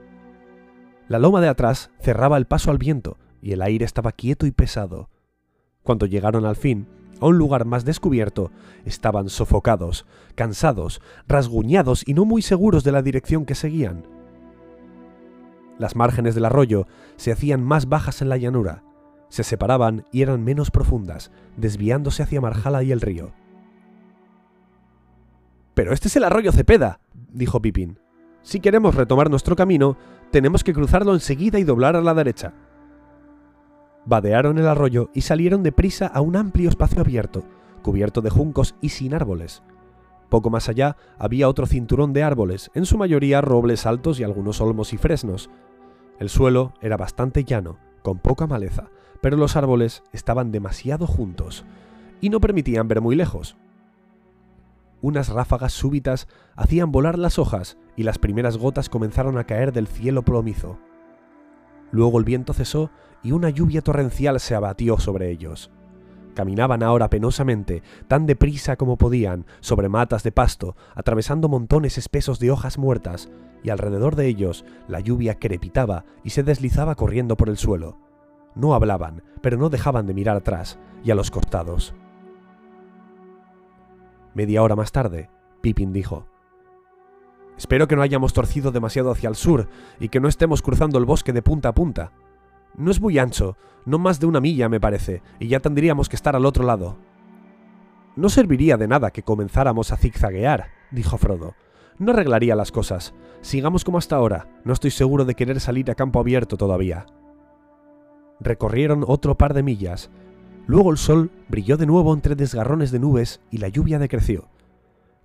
La 1.08 1.18
loma 1.18 1.40
de 1.40 1.48
atrás 1.48 1.90
cerraba 2.00 2.36
el 2.36 2.46
paso 2.46 2.70
al 2.70 2.78
viento 2.78 3.18
y 3.40 3.52
el 3.52 3.62
aire 3.62 3.84
estaba 3.84 4.12
quieto 4.12 4.46
y 4.46 4.50
pesado. 4.50 5.10
Cuando 5.82 6.06
llegaron 6.06 6.44
al 6.44 6.56
fin, 6.56 6.86
a 7.20 7.26
un 7.26 7.38
lugar 7.38 7.64
más 7.64 7.84
descubierto, 7.84 8.50
estaban 8.84 9.28
sofocados, 9.28 10.06
cansados, 10.34 11.00
rasguñados 11.26 12.06
y 12.06 12.14
no 12.14 12.24
muy 12.24 12.42
seguros 12.42 12.84
de 12.84 12.92
la 12.92 13.02
dirección 13.02 13.44
que 13.44 13.54
seguían. 13.54 14.06
Las 15.78 15.94
márgenes 15.96 16.34
del 16.34 16.44
arroyo 16.44 16.86
se 17.16 17.32
hacían 17.32 17.62
más 17.62 17.88
bajas 17.88 18.20
en 18.22 18.28
la 18.28 18.36
llanura, 18.36 18.82
se 19.28 19.44
separaban 19.44 20.04
y 20.12 20.22
eran 20.22 20.42
menos 20.42 20.70
profundas, 20.70 21.30
desviándose 21.56 22.22
hacia 22.22 22.40
Marjala 22.40 22.82
y 22.82 22.92
el 22.92 23.00
río. 23.00 23.32
Pero 25.74 25.92
este 25.92 26.08
es 26.08 26.16
el 26.16 26.24
arroyo 26.24 26.50
Cepeda, 26.50 27.00
dijo 27.32 27.62
Pipín. 27.62 27.98
Si 28.42 28.60
queremos 28.60 28.94
retomar 28.94 29.30
nuestro 29.30 29.54
camino, 29.54 29.96
tenemos 30.30 30.64
que 30.64 30.72
cruzarlo 30.72 31.14
enseguida 31.14 31.58
y 31.58 31.64
doblar 31.64 31.96
a 31.96 32.00
la 32.00 32.14
derecha. 32.14 32.54
Vadearon 34.08 34.56
el 34.56 34.66
arroyo 34.66 35.10
y 35.12 35.20
salieron 35.20 35.62
deprisa 35.62 36.06
a 36.06 36.22
un 36.22 36.34
amplio 36.34 36.70
espacio 36.70 37.02
abierto, 37.02 37.44
cubierto 37.82 38.22
de 38.22 38.30
juncos 38.30 38.74
y 38.80 38.88
sin 38.88 39.12
árboles. 39.12 39.62
Poco 40.30 40.48
más 40.48 40.70
allá 40.70 40.96
había 41.18 41.46
otro 41.46 41.66
cinturón 41.66 42.14
de 42.14 42.22
árboles, 42.22 42.70
en 42.72 42.86
su 42.86 42.96
mayoría 42.96 43.42
robles 43.42 43.84
altos 43.84 44.18
y 44.18 44.24
algunos 44.24 44.62
olmos 44.62 44.94
y 44.94 44.96
fresnos. 44.96 45.50
El 46.18 46.30
suelo 46.30 46.72
era 46.80 46.96
bastante 46.96 47.44
llano, 47.44 47.76
con 48.02 48.18
poca 48.18 48.46
maleza, 48.46 48.88
pero 49.20 49.36
los 49.36 49.56
árboles 49.56 50.02
estaban 50.10 50.52
demasiado 50.52 51.06
juntos 51.06 51.66
y 52.22 52.30
no 52.30 52.40
permitían 52.40 52.88
ver 52.88 53.02
muy 53.02 53.14
lejos. 53.14 53.58
Unas 55.02 55.28
ráfagas 55.28 55.74
súbitas 55.74 56.28
hacían 56.56 56.92
volar 56.92 57.18
las 57.18 57.38
hojas 57.38 57.76
y 57.94 58.04
las 58.04 58.16
primeras 58.16 58.56
gotas 58.56 58.88
comenzaron 58.88 59.36
a 59.36 59.44
caer 59.44 59.74
del 59.74 59.86
cielo 59.86 60.22
plomizo. 60.22 60.78
Luego 61.90 62.18
el 62.18 62.24
viento 62.24 62.54
cesó 62.54 62.90
y 63.22 63.32
una 63.32 63.50
lluvia 63.50 63.82
torrencial 63.82 64.40
se 64.40 64.54
abatió 64.54 64.98
sobre 64.98 65.30
ellos. 65.30 65.70
Caminaban 66.34 66.82
ahora 66.82 67.10
penosamente, 67.10 67.82
tan 68.06 68.26
deprisa 68.26 68.76
como 68.76 68.96
podían, 68.96 69.44
sobre 69.60 69.88
matas 69.88 70.22
de 70.22 70.30
pasto, 70.30 70.76
atravesando 70.94 71.48
montones 71.48 71.98
espesos 71.98 72.38
de 72.38 72.50
hojas 72.50 72.78
muertas, 72.78 73.28
y 73.62 73.70
alrededor 73.70 74.14
de 74.14 74.26
ellos 74.28 74.64
la 74.86 75.00
lluvia 75.00 75.34
crepitaba 75.34 76.04
y 76.22 76.30
se 76.30 76.44
deslizaba 76.44 76.94
corriendo 76.94 77.36
por 77.36 77.48
el 77.48 77.56
suelo. 77.56 77.98
No 78.54 78.74
hablaban, 78.74 79.22
pero 79.40 79.56
no 79.56 79.68
dejaban 79.68 80.06
de 80.06 80.14
mirar 80.14 80.36
atrás 80.36 80.78
y 81.04 81.10
a 81.10 81.14
los 81.14 81.30
costados. 81.30 81.94
Media 84.34 84.62
hora 84.62 84.76
más 84.76 84.92
tarde, 84.92 85.30
Pippin 85.60 85.92
dijo, 85.92 86.26
Espero 87.56 87.88
que 87.88 87.96
no 87.96 88.02
hayamos 88.02 88.32
torcido 88.32 88.70
demasiado 88.70 89.10
hacia 89.10 89.28
el 89.28 89.34
sur 89.34 89.68
y 89.98 90.08
que 90.08 90.20
no 90.20 90.28
estemos 90.28 90.62
cruzando 90.62 90.98
el 90.98 91.04
bosque 91.04 91.32
de 91.32 91.42
punta 91.42 91.70
a 91.70 91.74
punta. 91.74 92.12
No 92.78 92.90
es 92.90 93.00
muy 93.00 93.18
ancho, 93.18 93.56
no 93.84 93.98
más 93.98 94.20
de 94.20 94.26
una 94.26 94.40
milla 94.40 94.68
me 94.68 94.80
parece, 94.80 95.20
y 95.38 95.48
ya 95.48 95.60
tendríamos 95.60 96.08
que 96.08 96.16
estar 96.16 96.36
al 96.36 96.46
otro 96.46 96.64
lado. 96.64 96.96
No 98.16 98.28
serviría 98.28 98.76
de 98.76 98.88
nada 98.88 99.10
que 99.10 99.22
comenzáramos 99.22 99.92
a 99.92 99.96
zigzaguear, 99.96 100.70
dijo 100.90 101.18
Frodo. 101.18 101.54
No 101.98 102.12
arreglaría 102.12 102.54
las 102.54 102.70
cosas. 102.70 103.14
Sigamos 103.40 103.84
como 103.84 103.98
hasta 103.98 104.16
ahora. 104.16 104.46
No 104.64 104.72
estoy 104.72 104.92
seguro 104.92 105.24
de 105.24 105.34
querer 105.34 105.58
salir 105.60 105.90
a 105.90 105.96
campo 105.96 106.20
abierto 106.20 106.56
todavía. 106.56 107.06
Recorrieron 108.40 109.04
otro 109.06 109.36
par 109.36 109.52
de 109.54 109.64
millas. 109.64 110.10
Luego 110.68 110.92
el 110.92 110.98
sol 110.98 111.30
brilló 111.48 111.76
de 111.76 111.86
nuevo 111.86 112.14
entre 112.14 112.36
desgarrones 112.36 112.92
de 112.92 113.00
nubes 113.00 113.40
y 113.50 113.58
la 113.58 113.68
lluvia 113.68 113.98
decreció. 113.98 114.48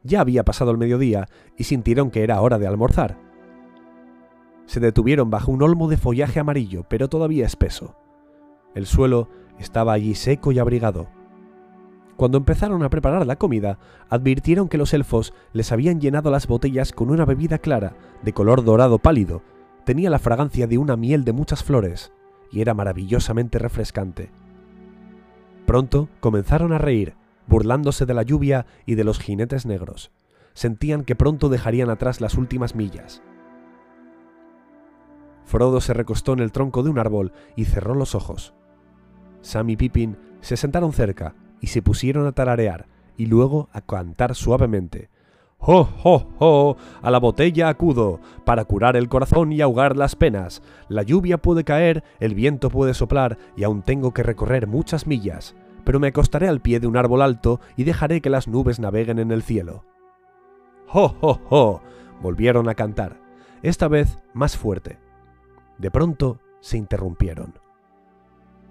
Ya 0.02 0.22
había 0.22 0.44
pasado 0.44 0.72
el 0.72 0.78
mediodía 0.78 1.28
y 1.58 1.66
sintieron 1.66 2.10
que 2.10 2.24
era 2.24 2.42
hora 2.42 2.58
de 2.58 2.68
almorzar. 2.68 3.18
Se 4.65 4.79
detuvieron 4.79 5.29
bajo 5.29 5.51
un 5.51 5.62
olmo 5.62 5.88
de 5.88 5.98
follaje 5.98 6.39
amarillo, 6.39 6.86
pero 6.88 7.10
todavía 7.10 7.46
espeso. 7.46 7.96
El 8.75 8.86
suelo 8.86 9.29
estaba 9.60 9.93
allí 9.93 10.15
seco 10.15 10.51
y 10.51 10.60
abrigado. 10.60 11.08
Cuando 12.15 12.38
empezaron 12.38 12.84
a 12.84 12.89
preparar 12.89 13.25
la 13.25 13.38
comida, 13.38 13.79
advirtieron 14.10 14.70
que 14.70 14.77
los 14.77 14.93
elfos 14.93 15.34
les 15.51 15.72
habían 15.72 16.00
llenado 16.00 16.32
las 16.32 16.48
botellas 16.48 16.91
con 16.91 17.10
una 17.10 17.25
bebida 17.25 17.58
clara, 17.58 17.96
de 18.22 18.34
color 18.34 18.63
dorado 18.63 19.00
pálido. 19.00 19.41
Tenía 19.84 20.10
la 20.10 20.20
fragancia 20.20 20.67
de 20.67 20.77
una 20.77 20.96
miel 20.96 21.24
de 21.24 21.34
muchas 21.34 21.63
flores, 21.63 22.13
y 22.51 22.62
era 22.62 22.74
maravillosamente 22.74 23.60
refrescante. 23.60 24.32
Pronto 25.65 26.08
comenzaron 26.20 26.72
a 26.72 26.77
reír, 26.77 27.15
burlándose 27.48 28.05
de 28.05 28.13
la 28.13 28.24
lluvia 28.24 28.65
y 28.86 28.96
de 28.96 29.03
los 29.03 29.20
jinetes 29.20 29.65
negros. 29.65 30.12
Sentían 30.53 31.03
que 31.03 31.15
pronto 31.15 31.50
dejarían 31.50 31.89
atrás 31.89 32.22
las 32.22 32.36
últimas 32.36 32.75
millas. 32.75 33.24
Frodo 35.46 35.82
se 35.82 35.94
recostó 35.94 36.34
en 36.34 36.40
el 36.40 36.52
tronco 36.52 36.84
de 36.84 36.90
un 36.90 37.00
árbol 37.00 37.34
y 37.56 37.66
cerró 37.66 37.96
los 37.96 38.16
ojos. 38.16 38.54
Sam 39.42 39.70
y 39.72 39.78
Pippin 39.78 40.18
se 40.42 40.58
sentaron 40.58 40.94
cerca 40.94 41.36
y 41.60 41.68
se 41.68 41.82
pusieron 41.82 42.28
a 42.28 42.32
tararear 42.32 42.88
y 43.18 43.26
luego 43.26 43.70
a 43.74 43.82
cantar 43.82 44.36
suavemente. 44.36 45.10
¡Ho, 45.60 45.88
ho, 46.04 46.28
ho! 46.40 46.78
A 47.02 47.10
la 47.10 47.20
botella 47.20 47.70
acudo, 47.70 48.20
para 48.44 48.66
curar 48.66 48.98
el 48.98 49.08
corazón 49.08 49.54
y 49.54 49.62
ahogar 49.62 49.96
las 49.96 50.16
penas. 50.16 50.62
La 50.90 51.04
lluvia 51.04 51.38
puede 51.38 51.64
caer, 51.64 52.04
el 52.20 52.36
viento 52.36 52.70
puede 52.70 52.94
soplar, 52.94 53.38
y 53.56 53.64
aún 53.64 53.82
tengo 53.82 54.14
que 54.14 54.24
recorrer 54.24 54.68
muchas 54.68 55.08
millas 55.08 55.56
pero 55.84 56.00
me 56.00 56.08
acostaré 56.08 56.48
al 56.48 56.62
pie 56.62 56.80
de 56.80 56.88
un 56.88 56.98
árbol 56.98 57.22
alto 57.22 57.60
y 57.76 57.84
dejaré 57.84 58.22
que 58.22 58.30
las 58.30 58.48
nubes 58.48 58.80
naveguen 58.80 59.20
en 59.20 59.32
el 59.32 59.44
cielo. 59.44 59.84
¡Ho, 60.92 61.16
ho, 61.22 61.40
ho! 61.50 61.82
volvieron 62.22 62.70
a 62.70 62.76
cantar, 62.76 63.20
esta 63.62 63.88
vez 63.88 64.20
más 64.34 64.58
fuerte. 64.58 65.00
De 65.77 65.92
pronto 65.92 66.39
se 66.60 66.77
interrumpieron. 66.77 67.53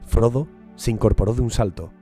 Frodo 0.06 0.48
se 0.76 0.90
incorporó 0.90 1.34
de 1.34 1.42
un 1.42 1.50
salto. 1.50 1.92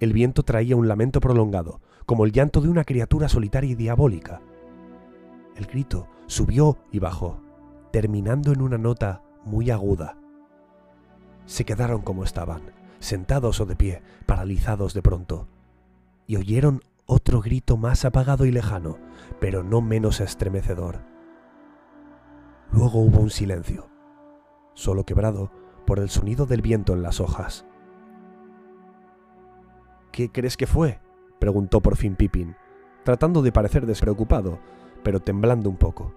El 0.00 0.12
viento 0.12 0.42
traía 0.42 0.76
un 0.76 0.88
lamento 0.88 1.20
prolongado, 1.20 1.80
como 2.06 2.24
el 2.24 2.32
llanto 2.32 2.60
de 2.60 2.68
una 2.68 2.84
criatura 2.84 3.28
solitaria 3.28 3.70
y 3.70 3.74
diabólica. 3.74 4.40
El 5.56 5.66
grito 5.66 6.08
subió 6.26 6.78
y 6.92 6.98
bajó, 6.98 7.40
terminando 7.90 8.52
en 8.52 8.60
una 8.60 8.78
nota 8.78 9.22
muy 9.44 9.70
aguda. 9.70 10.16
Se 11.46 11.64
quedaron 11.64 12.02
como 12.02 12.24
estaban, 12.24 12.62
sentados 12.98 13.60
o 13.60 13.66
de 13.66 13.76
pie, 13.76 14.02
paralizados 14.26 14.94
de 14.94 15.02
pronto, 15.02 15.46
y 16.26 16.36
oyeron 16.36 16.82
otro 17.06 17.40
grito 17.40 17.76
más 17.76 18.04
apagado 18.04 18.46
y 18.46 18.50
lejano, 18.50 18.98
pero 19.40 19.62
no 19.62 19.80
menos 19.80 20.20
estremecedor. 20.20 21.13
Luego 22.74 22.98
hubo 22.98 23.20
un 23.20 23.30
silencio, 23.30 23.88
solo 24.72 25.04
quebrado 25.04 25.52
por 25.86 26.00
el 26.00 26.10
sonido 26.10 26.44
del 26.44 26.60
viento 26.60 26.92
en 26.92 27.02
las 27.02 27.20
hojas. 27.20 27.64
¿Qué 30.10 30.32
crees 30.32 30.56
que 30.56 30.66
fue? 30.66 31.00
preguntó 31.38 31.80
por 31.80 31.94
fin 31.94 32.16
Pippin, 32.16 32.56
tratando 33.04 33.42
de 33.42 33.52
parecer 33.52 33.86
despreocupado, 33.86 34.58
pero 35.04 35.20
temblando 35.20 35.70
un 35.70 35.76
poco. 35.76 36.14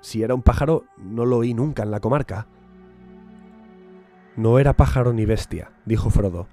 Si 0.00 0.24
era 0.24 0.34
un 0.34 0.42
pájaro, 0.42 0.84
no 0.96 1.26
lo 1.26 1.36
oí 1.36 1.54
nunca 1.54 1.84
en 1.84 1.92
la 1.92 2.00
comarca, 2.00 2.48
no 4.34 4.58
era 4.58 4.76
pájaro 4.76 5.12
ni 5.12 5.26
bestia, 5.26 5.70
dijo 5.84 6.10
Frodo. 6.10 6.48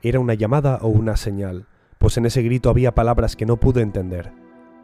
Era 0.00 0.20
una 0.20 0.34
llamada 0.34 0.78
o 0.80 0.88
una 0.88 1.16
señal, 1.16 1.66
pues 1.98 2.16
en 2.18 2.26
ese 2.26 2.42
grito 2.42 2.70
había 2.70 2.94
palabras 2.94 3.34
que 3.34 3.46
no 3.46 3.56
pude 3.56 3.82
entender. 3.82 4.32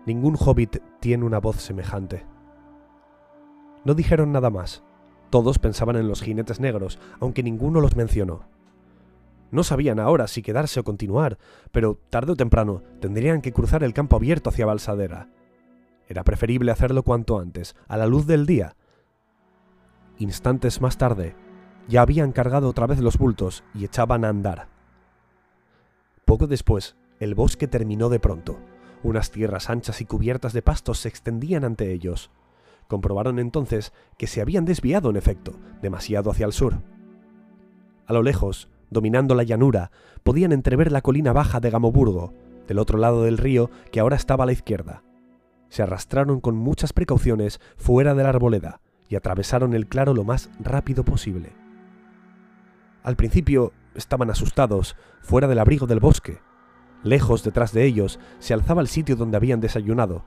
Ningún 0.06 0.36
hobbit 0.36 0.78
tiene 0.98 1.24
una 1.24 1.38
voz 1.38 1.56
semejante. 1.58 2.26
No 3.88 3.94
dijeron 3.94 4.32
nada 4.32 4.50
más. 4.50 4.82
Todos 5.30 5.58
pensaban 5.58 5.96
en 5.96 6.08
los 6.08 6.20
jinetes 6.20 6.60
negros, 6.60 6.98
aunque 7.20 7.42
ninguno 7.42 7.80
los 7.80 7.96
mencionó. 7.96 8.44
No 9.50 9.64
sabían 9.64 9.98
ahora 9.98 10.28
si 10.28 10.42
quedarse 10.42 10.80
o 10.80 10.84
continuar, 10.84 11.38
pero 11.72 11.98
tarde 12.10 12.32
o 12.32 12.36
temprano 12.36 12.82
tendrían 13.00 13.40
que 13.40 13.54
cruzar 13.54 13.82
el 13.82 13.94
campo 13.94 14.16
abierto 14.16 14.50
hacia 14.50 14.66
Balsadera. 14.66 15.30
Era 16.06 16.22
preferible 16.22 16.70
hacerlo 16.70 17.02
cuanto 17.02 17.38
antes, 17.38 17.76
a 17.88 17.96
la 17.96 18.04
luz 18.04 18.26
del 18.26 18.44
día. 18.44 18.76
Instantes 20.18 20.82
más 20.82 20.98
tarde, 20.98 21.34
ya 21.88 22.02
habían 22.02 22.32
cargado 22.32 22.68
otra 22.68 22.86
vez 22.86 22.98
los 22.98 23.16
bultos 23.16 23.64
y 23.72 23.86
echaban 23.86 24.26
a 24.26 24.28
andar. 24.28 24.68
Poco 26.26 26.46
después, 26.46 26.94
el 27.20 27.34
bosque 27.34 27.68
terminó 27.68 28.10
de 28.10 28.20
pronto. 28.20 28.58
Unas 29.02 29.30
tierras 29.30 29.70
anchas 29.70 30.02
y 30.02 30.04
cubiertas 30.04 30.52
de 30.52 30.60
pastos 30.60 30.98
se 30.98 31.08
extendían 31.08 31.64
ante 31.64 31.90
ellos. 31.90 32.30
Comprobaron 32.88 33.38
entonces 33.38 33.92
que 34.16 34.26
se 34.26 34.40
habían 34.40 34.64
desviado 34.64 35.10
en 35.10 35.16
efecto, 35.16 35.52
demasiado 35.82 36.30
hacia 36.30 36.46
el 36.46 36.52
sur. 36.52 36.82
A 38.06 38.14
lo 38.14 38.22
lejos, 38.22 38.68
dominando 38.90 39.34
la 39.34 39.42
llanura, 39.42 39.90
podían 40.22 40.52
entrever 40.52 40.90
la 40.90 41.02
colina 41.02 41.32
baja 41.32 41.60
de 41.60 41.70
Gamoburgo, 41.70 42.32
del 42.66 42.78
otro 42.78 42.98
lado 42.98 43.24
del 43.24 43.38
río 43.38 43.70
que 43.92 44.00
ahora 44.00 44.16
estaba 44.16 44.44
a 44.44 44.46
la 44.46 44.52
izquierda. 44.52 45.02
Se 45.68 45.82
arrastraron 45.82 46.40
con 46.40 46.56
muchas 46.56 46.94
precauciones 46.94 47.60
fuera 47.76 48.14
de 48.14 48.22
la 48.22 48.30
arboleda 48.30 48.80
y 49.08 49.16
atravesaron 49.16 49.74
el 49.74 49.86
claro 49.86 50.14
lo 50.14 50.24
más 50.24 50.50
rápido 50.58 51.04
posible. 51.04 51.52
Al 53.02 53.16
principio 53.16 53.72
estaban 53.94 54.30
asustados, 54.30 54.96
fuera 55.20 55.48
del 55.48 55.58
abrigo 55.58 55.86
del 55.86 56.00
bosque. 56.00 56.40
Lejos 57.02 57.44
detrás 57.44 57.72
de 57.72 57.84
ellos 57.84 58.18
se 58.38 58.54
alzaba 58.54 58.80
el 58.80 58.88
sitio 58.88 59.16
donde 59.16 59.36
habían 59.36 59.60
desayunado. 59.60 60.24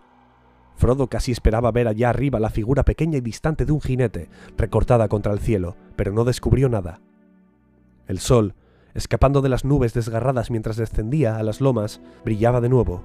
Frodo 0.82 1.06
casi 1.06 1.32
esperaba 1.32 1.72
ver 1.72 1.88
allá 1.88 2.10
arriba 2.10 2.40
la 2.40 2.50
figura 2.50 2.82
pequeña 2.82 3.20
y 3.20 3.22
distante 3.22 3.68
de 3.68 3.72
un 3.72 3.82
jinete, 3.82 4.30
recortada 4.58 5.08
contra 5.10 5.32
el 5.32 5.38
cielo, 5.38 5.76
pero 5.96 6.12
no 6.12 6.24
descubrió 6.24 6.70
nada. 6.70 7.02
El 8.08 8.18
sol, 8.18 8.56
escapando 8.96 9.44
de 9.44 9.50
las 9.50 9.64
nubes 9.64 9.94
desgarradas 9.94 10.50
mientras 10.50 10.78
descendía 10.78 11.38
a 11.38 11.44
las 11.44 11.62
lomas, 11.62 12.02
brillaba 12.26 12.62
de 12.62 12.70
nuevo. 12.70 13.04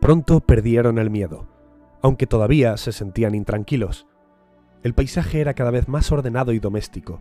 Pronto 0.00 0.38
perdieron 0.38 1.00
el 1.00 1.10
miedo, 1.10 1.48
aunque 2.02 2.28
todavía 2.28 2.76
se 2.76 2.92
sentían 2.92 3.34
intranquilos. 3.34 4.06
El 4.84 4.94
paisaje 4.94 5.40
era 5.40 5.54
cada 5.54 5.72
vez 5.72 5.88
más 5.88 6.12
ordenado 6.12 6.52
y 6.52 6.60
doméstico. 6.60 7.20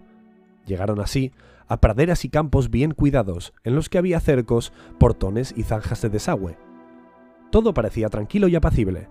Llegaron 0.68 1.00
así 1.00 1.32
a 1.68 1.82
praderas 1.82 2.24
y 2.24 2.30
campos 2.30 2.70
bien 2.70 2.92
cuidados, 2.92 3.56
en 3.64 3.74
los 3.74 3.90
que 3.90 3.98
había 3.98 4.20
cercos, 4.20 4.74
portones 5.00 5.56
y 5.58 5.64
zanjas 5.64 6.04
de 6.04 6.10
desagüe. 6.10 6.56
Todo 7.50 7.74
parecía 7.74 8.10
tranquilo 8.10 8.48
y 8.48 8.56
apacible. 8.56 9.10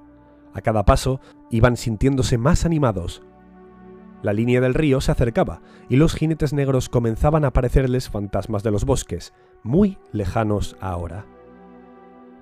A 0.55 0.61
cada 0.61 0.85
paso 0.85 1.21
iban 1.51 1.77
sintiéndose 1.77 2.39
más 2.39 2.65
animados. 2.65 3.23
La 4.23 4.33
línea 4.33 4.61
del 4.61 4.75
río 4.75 5.01
se 5.01 5.13
acercaba 5.13 5.61
y 5.89 5.97
los 5.97 6.15
jinetes 6.15 6.53
negros 6.53 6.89
comenzaban 6.89 7.45
a 7.45 7.53
parecerles 7.53 8.09
fantasmas 8.09 8.63
de 8.63 8.73
los 8.73 8.85
bosques, 8.85 9.33
muy 9.63 9.99
lejanos 10.13 10.77
ahora. 10.81 11.25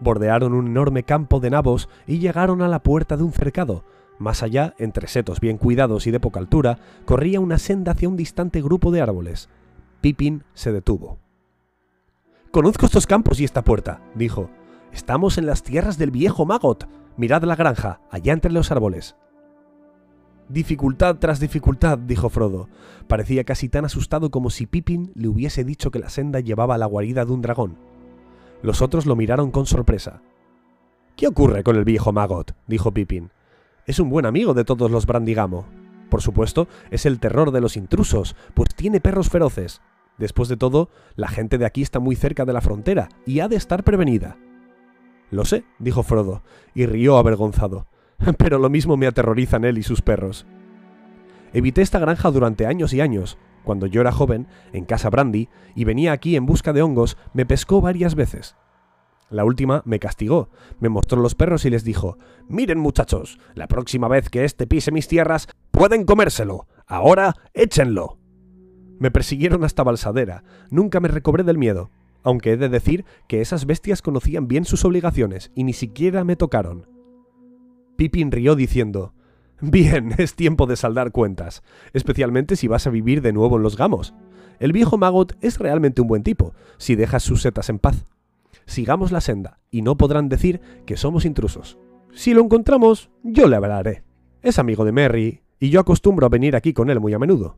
Bordearon 0.01 0.55
un 0.55 0.67
enorme 0.67 1.03
campo 1.03 1.41
de 1.41 1.51
nabos 1.51 1.89
y 2.07 2.19
llegaron 2.19 2.63
a 2.63 2.69
la 2.69 2.83
puerta 2.83 3.17
de 3.17 3.25
un 3.25 3.33
cercado. 3.33 3.85
Más 4.19 4.43
allá, 4.43 4.75
entre 4.79 5.09
setos 5.09 5.41
bien 5.41 5.59
cuidados 5.59 6.07
y 6.07 6.11
de 6.11 6.21
poca 6.21 6.41
altura, 6.41 6.79
corría 7.05 7.41
una 7.41 7.59
senda 7.59 7.93
hacia 7.93 8.09
un 8.09 8.17
distante 8.17 8.63
grupo 8.63 8.91
de 8.91 9.03
árboles. 9.03 9.51
Pippin 10.01 10.45
se 10.55 10.73
detuvo. 10.73 11.19
Conozco 12.51 12.87
estos 12.87 13.07
campos 13.07 13.41
y 13.41 13.45
esta 13.45 13.63
puerta, 13.65 14.01
dijo. 14.15 14.49
Estamos 14.93 15.37
en 15.37 15.45
las 15.45 15.63
tierras 15.63 15.99
del 15.99 16.11
viejo 16.11 16.47
Magot. 16.47 16.89
Mirad 17.17 17.43
la 17.45 17.57
granja, 17.57 18.01
allá 18.11 18.33
entre 18.33 18.53
los 18.53 18.71
árboles. 18.71 19.17
Dificultad 20.49 21.17
tras 21.17 21.41
dificultad, 21.41 21.99
dijo 21.99 22.29
Frodo. 22.29 22.69
Parecía 23.09 23.45
casi 23.45 23.69
tan 23.69 23.85
asustado 23.85 24.31
como 24.31 24.51
si 24.51 24.67
Pippin 24.67 25.11
le 25.15 25.29
hubiese 25.29 25.65
dicho 25.65 25.91
que 25.91 25.99
la 25.99 26.09
senda 26.09 26.41
llevaba 26.41 26.77
a 26.77 26.79
la 26.79 26.87
guarida 26.87 27.25
de 27.25 27.33
un 27.33 27.43
dragón. 27.43 27.79
Los 28.63 28.81
otros 28.81 29.07
lo 29.07 29.17
miraron 29.17 29.51
con 29.51 29.67
sorpresa. 29.67 30.23
¿Qué 31.17 31.27
ocurre 31.27 31.65
con 31.65 31.77
el 31.77 31.85
viejo 31.85 32.13
Magot? 32.13 32.55
dijo 32.67 32.93
Pippin. 32.93 33.31
Es 33.87 33.99
un 33.99 34.11
buen 34.11 34.27
amigo 34.27 34.55
de 34.55 34.65
todos 34.65 34.91
los 34.91 35.07
Brandigamo. 35.07 35.67
Por 36.11 36.23
supuesto, 36.23 36.69
es 36.91 37.07
el 37.07 37.19
terror 37.19 37.51
de 37.51 37.61
los 37.61 37.77
intrusos, 37.77 38.37
pues 38.55 38.69
tiene 38.77 39.01
perros 39.01 39.31
feroces. 39.31 39.81
Después 40.19 40.49
de 40.49 40.57
todo, 40.57 40.91
la 41.17 41.29
gente 41.29 41.59
de 41.59 41.67
aquí 41.67 41.83
está 41.83 41.99
muy 41.99 42.15
cerca 42.15 42.45
de 42.45 42.53
la 42.53 42.61
frontera 42.61 43.09
y 43.27 43.41
ha 43.41 43.49
de 43.49 43.57
estar 43.57 43.83
prevenida. 43.83 44.37
Lo 45.31 45.45
sé, 45.45 45.65
dijo 45.79 46.03
Frodo, 46.03 46.43
y 46.75 46.87
rió 46.87 47.19
avergonzado. 47.19 47.87
Pero 48.39 48.59
lo 48.59 48.71
mismo 48.71 48.97
me 48.97 49.07
aterrorizan 49.07 49.65
él 49.65 49.79
y 49.79 49.83
sus 49.83 50.03
perros. 50.03 50.47
Evité 51.53 51.83
esta 51.83 51.99
granja 51.99 52.31
durante 52.31 52.67
años 52.67 52.93
y 52.93 53.01
años. 53.01 53.39
Cuando 53.65 53.87
yo 53.87 54.01
era 54.01 54.13
joven, 54.13 54.47
en 54.73 54.85
casa 54.85 55.11
Brandy, 55.11 55.49
y 55.75 55.85
venía 55.85 56.13
aquí 56.13 56.37
en 56.37 56.47
busca 56.47 56.73
de 56.73 56.83
hongos, 56.83 57.17
me 57.33 57.47
pescó 57.47 57.81
varias 57.81 58.15
veces. 58.15 58.57
La 59.29 59.45
última 59.45 59.83
me 59.85 59.99
castigó, 59.99 60.51
me 60.79 60.89
mostró 60.89 61.21
los 61.21 61.35
perros 61.35 61.65
y 61.65 61.71
les 61.71 61.83
dijo, 61.83 62.17
Miren 62.49 62.79
muchachos, 62.79 63.41
la 63.55 63.67
próxima 63.67 64.07
vez 64.07 64.31
que 64.31 64.45
éste 64.45 64.69
pise 64.69 64.93
mis 64.93 65.09
tierras, 65.09 65.49
pueden 65.73 66.05
comérselo. 66.05 66.69
Ahora, 66.87 67.35
échenlo. 67.53 68.19
Me 69.01 69.11
persiguieron 69.11 69.65
hasta 69.65 69.83
Balsadera, 69.83 70.45
nunca 70.71 71.01
me 71.01 71.09
recobré 71.09 71.43
del 71.43 71.59
miedo, 71.59 71.91
aunque 72.27 72.51
he 72.51 72.57
de 72.57 72.69
decir 72.69 73.05
que 73.29 73.41
esas 73.41 73.67
bestias 73.67 74.03
conocían 74.03 74.49
bien 74.49 74.65
sus 74.65 74.85
obligaciones 74.85 75.53
y 75.55 75.63
ni 75.63 75.73
siquiera 75.73 76.25
me 76.25 76.35
tocaron. 76.35 76.89
Pippin 77.95 78.33
rió 78.33 78.57
diciendo, 78.57 79.15
Bien, 79.61 80.13
es 80.19 80.35
tiempo 80.35 80.67
de 80.67 80.75
saldar 80.75 81.13
cuentas, 81.13 81.63
especialmente 81.93 82.57
si 82.57 82.67
vas 82.67 82.89
a 82.89 82.91
vivir 82.91 83.23
de 83.23 83.33
nuevo 83.33 83.57
en 83.57 83.63
los 83.63 83.77
gamos. 83.77 84.13
El 84.59 84.73
viejo 84.73 84.99
Magot 84.99 85.37
es 85.41 85.61
realmente 85.61 86.03
un 86.03 86.09
buen 86.09 86.25
tipo, 86.25 86.53
si 86.79 86.97
dejas 86.97 87.23
sus 87.23 87.43
setas 87.43 87.69
en 87.69 87.79
paz. 87.79 88.05
Sigamos 88.65 89.13
la 89.13 89.21
senda, 89.21 89.61
y 89.71 89.83
no 89.83 89.97
podrán 89.97 90.29
decir 90.29 90.61
que 90.85 90.97
somos 90.97 91.27
intrusos. 91.27 91.79
Si 92.13 92.35
lo 92.35 92.43
encontramos, 92.43 93.09
yo 93.23 93.47
le 93.47 93.55
hablaré. 93.55 94.03
Es 94.43 94.59
amigo 94.59 94.85
de 94.85 94.91
Merry, 94.91 95.43
y 95.61 95.71
yo 95.71 95.79
acostumbro 95.79 96.27
a 96.27 96.31
venir 96.31 96.57
aquí 96.57 96.73
con 96.73 96.91
él 96.91 96.99
muy 96.99 97.15
a 97.15 97.21
menudo. 97.21 97.57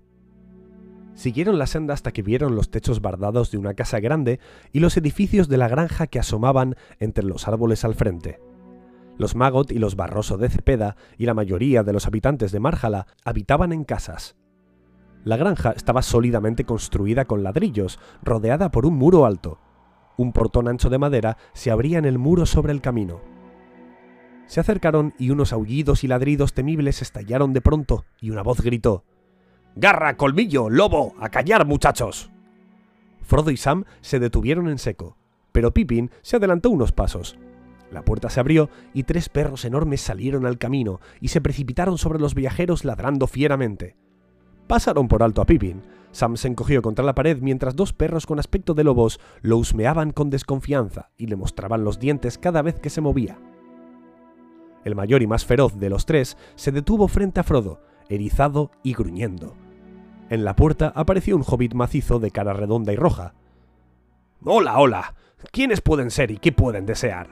Siguieron 1.18 1.59
la 1.59 1.66
senda 1.66 1.94
hasta 1.94 2.12
que 2.12 2.22
vieron 2.22 2.54
los 2.54 2.70
techos 2.70 3.02
bardados 3.02 3.50
de 3.50 3.59
una 3.59 3.74
casa 3.74 3.98
grande 3.98 4.38
y 4.72 4.78
los 4.78 4.96
edificios 4.96 5.48
de 5.48 5.57
la 5.57 5.66
granja 5.66 6.07
que 6.07 6.20
asomaban 6.20 6.76
entre 7.00 7.24
los 7.24 7.48
árboles 7.48 7.85
al 7.85 7.96
frente. 7.96 8.38
Los 9.16 9.35
Magot 9.35 9.72
y 9.72 9.81
los 9.81 9.96
Barroso 9.96 10.38
de 10.38 10.48
Cepeda 10.48 10.94
y 11.16 11.26
la 11.26 11.35
mayoría 11.35 11.83
de 11.83 11.92
los 11.92 12.07
habitantes 12.07 12.52
de 12.52 12.61
Márjala 12.61 13.09
habitaban 13.24 13.72
en 13.72 13.83
casas. 13.83 14.37
La 15.24 15.37
granja 15.37 15.72
estaba 15.72 16.02
sólidamente 16.02 16.62
construida 16.62 17.24
con 17.24 17.42
ladrillos, 17.42 17.98
rodeada 18.22 18.70
por 18.70 18.87
un 18.87 18.94
muro 18.94 19.26
alto. 19.26 19.59
Un 20.16 20.33
portón 20.33 20.68
ancho 20.68 20.88
de 20.88 20.98
madera 20.98 21.37
se 21.52 21.72
abría 21.72 21.98
en 21.98 22.04
el 22.04 22.18
muro 22.18 22.46
sobre 22.46 22.72
el 22.72 22.81
camino. 22.81 23.22
Se 24.46 24.61
acercaron 24.61 25.14
y 25.18 25.31
unos 25.31 25.52
aullidos 25.52 26.04
y 26.04 26.07
ladridos 26.07 26.54
temibles 26.54 27.02
estallaron 27.02 27.52
de 27.52 27.61
pronto, 27.61 28.04
y 28.20 28.31
una 28.31 28.44
voz 28.44 28.61
gritó 28.61 29.02
Garra, 29.81 30.17
colmillo, 30.17 30.69
lobo, 30.71 31.14
a 31.21 31.29
callar, 31.29 31.64
muchachos. 31.64 32.33
Frodo 33.23 33.53
y 33.53 33.57
Sam 33.57 33.85
se 34.01 34.19
detuvieron 34.19 34.69
en 34.69 34.79
seco, 34.79 35.17
pero 35.53 35.73
Pippin 35.73 36.11
se 36.21 36.35
adelantó 36.35 36.71
unos 36.71 36.91
pasos. 36.91 37.38
La 37.93 38.03
puerta 38.05 38.29
se 38.29 38.41
abrió 38.41 38.71
y 38.93 39.05
tres 39.05 39.29
perros 39.29 39.64
enormes 39.64 40.01
salieron 40.01 40.47
al 40.47 40.59
camino 40.59 41.01
y 41.21 41.29
se 41.29 41.41
precipitaron 41.41 41.97
sobre 41.97 42.19
los 42.19 42.35
viajeros 42.35 42.85
ladrando 42.85 43.29
fieramente. 43.29 43.95
Pasaron 44.67 45.07
por 45.07 45.23
alto 45.23 45.43
a 45.43 45.47
Pippin. 45.47 45.81
Sam 46.11 46.37
se 46.37 46.49
encogió 46.49 46.83
contra 46.83 47.05
la 47.05 47.14
pared 47.14 47.38
mientras 47.41 47.77
dos 47.77 47.93
perros 47.93 48.27
con 48.27 48.41
aspecto 48.41 48.75
de 48.75 48.83
lobos 48.83 49.21
lo 49.43 49.59
husmeaban 49.59 50.11
con 50.11 50.29
desconfianza 50.29 51.11
y 51.17 51.29
le 51.29 51.37
mostraban 51.37 51.85
los 51.85 52.01
dientes 52.01 52.37
cada 52.37 52.62
vez 52.62 52.81
que 52.81 52.91
se 52.91 53.01
movía. 53.01 53.38
El 54.85 54.97
mayor 54.97 55.23
y 55.23 55.29
más 55.29 55.45
feroz 55.45 55.79
de 55.79 55.88
los 55.88 56.05
tres 56.05 56.37
se 56.57 56.73
detuvo 56.73 57.07
frente 57.07 57.38
a 57.38 57.45
Frodo, 57.45 57.81
erizado 58.09 58.73
y 58.83 58.95
gruñendo. 58.95 59.55
En 60.31 60.45
la 60.45 60.55
puerta 60.55 60.93
apareció 60.95 61.37
un 61.37 61.45
hobbit 61.47 61.75
macizo 61.75 62.19
de 62.19 62.31
cara 62.31 62.53
redonda 62.53 62.93
y 62.93 62.97
roja. 62.97 63.35
Hola, 64.45 64.79
hola. 64.79 65.14
¿Quiénes 65.53 65.81
pueden 65.81 66.11
ser 66.11 66.31
y 66.31 66.38
qué 66.38 66.53
pueden 66.53 66.85
desear? 66.85 67.29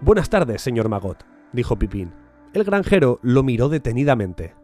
Buenas 0.00 0.30
tardes, 0.30 0.62
señor 0.62 0.88
Magot, 0.88 1.24
dijo 1.52 1.76
Pipín. 1.76 2.12
El 2.52 2.64
granjero 2.64 3.18
lo 3.22 3.42
miró 3.42 3.68
detenidamente. 3.68 4.54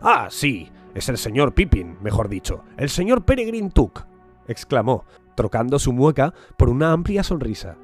Ah, 0.00 0.28
sí, 0.30 0.70
es 0.94 1.08
el 1.08 1.18
señor 1.18 1.54
Pippin, 1.54 1.96
mejor 2.02 2.28
dicho, 2.28 2.64
el 2.76 2.88
señor 2.88 3.24
Peregrine 3.24 3.70
Took, 3.70 4.06
exclamó, 4.46 5.04
trocando 5.34 5.78
su 5.78 5.92
mueca 5.92 6.34
por 6.56 6.68
una 6.68 6.92
amplia 6.92 7.22
sonrisa. 7.22 7.76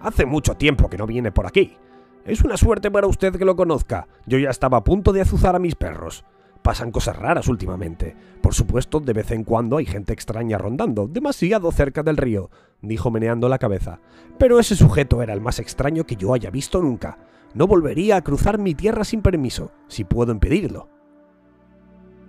Hace 0.00 0.26
mucho 0.26 0.54
tiempo 0.54 0.88
que 0.88 0.98
no 0.98 1.06
viene 1.06 1.32
por 1.32 1.46
aquí. 1.46 1.76
Es 2.24 2.42
una 2.42 2.56
suerte 2.56 2.90
para 2.90 3.06
usted 3.06 3.36
que 3.36 3.44
lo 3.44 3.56
conozca. 3.56 4.06
Yo 4.26 4.38
ya 4.38 4.50
estaba 4.50 4.78
a 4.78 4.84
punto 4.84 5.12
de 5.12 5.22
azuzar 5.22 5.56
a 5.56 5.58
mis 5.58 5.74
perros. 5.74 6.24
Pasan 6.68 6.90
cosas 6.90 7.16
raras 7.16 7.48
últimamente. 7.48 8.14
Por 8.42 8.52
supuesto, 8.52 9.00
de 9.00 9.14
vez 9.14 9.30
en 9.30 9.42
cuando 9.42 9.78
hay 9.78 9.86
gente 9.86 10.12
extraña 10.12 10.58
rondando, 10.58 11.08
demasiado 11.08 11.72
cerca 11.72 12.02
del 12.02 12.18
río, 12.18 12.50
dijo 12.82 13.10
meneando 13.10 13.48
la 13.48 13.58
cabeza. 13.58 14.00
Pero 14.36 14.60
ese 14.60 14.76
sujeto 14.76 15.22
era 15.22 15.32
el 15.32 15.40
más 15.40 15.60
extraño 15.60 16.04
que 16.04 16.16
yo 16.16 16.34
haya 16.34 16.50
visto 16.50 16.82
nunca. 16.82 17.16
No 17.54 17.66
volvería 17.66 18.16
a 18.16 18.20
cruzar 18.22 18.58
mi 18.58 18.74
tierra 18.74 19.04
sin 19.04 19.22
permiso, 19.22 19.72
si 19.86 20.04
puedo 20.04 20.30
impedirlo. 20.30 20.90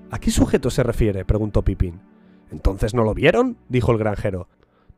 ¿A 0.10 0.20
qué 0.20 0.32
sujeto 0.32 0.70
se 0.70 0.84
refiere? 0.84 1.26
preguntó 1.26 1.62
Pipín. 1.62 2.00
¿Entonces 2.50 2.94
no 2.94 3.04
lo 3.04 3.14
vieron? 3.14 3.58
dijo 3.68 3.92
el 3.92 3.98
granjero. 3.98 4.48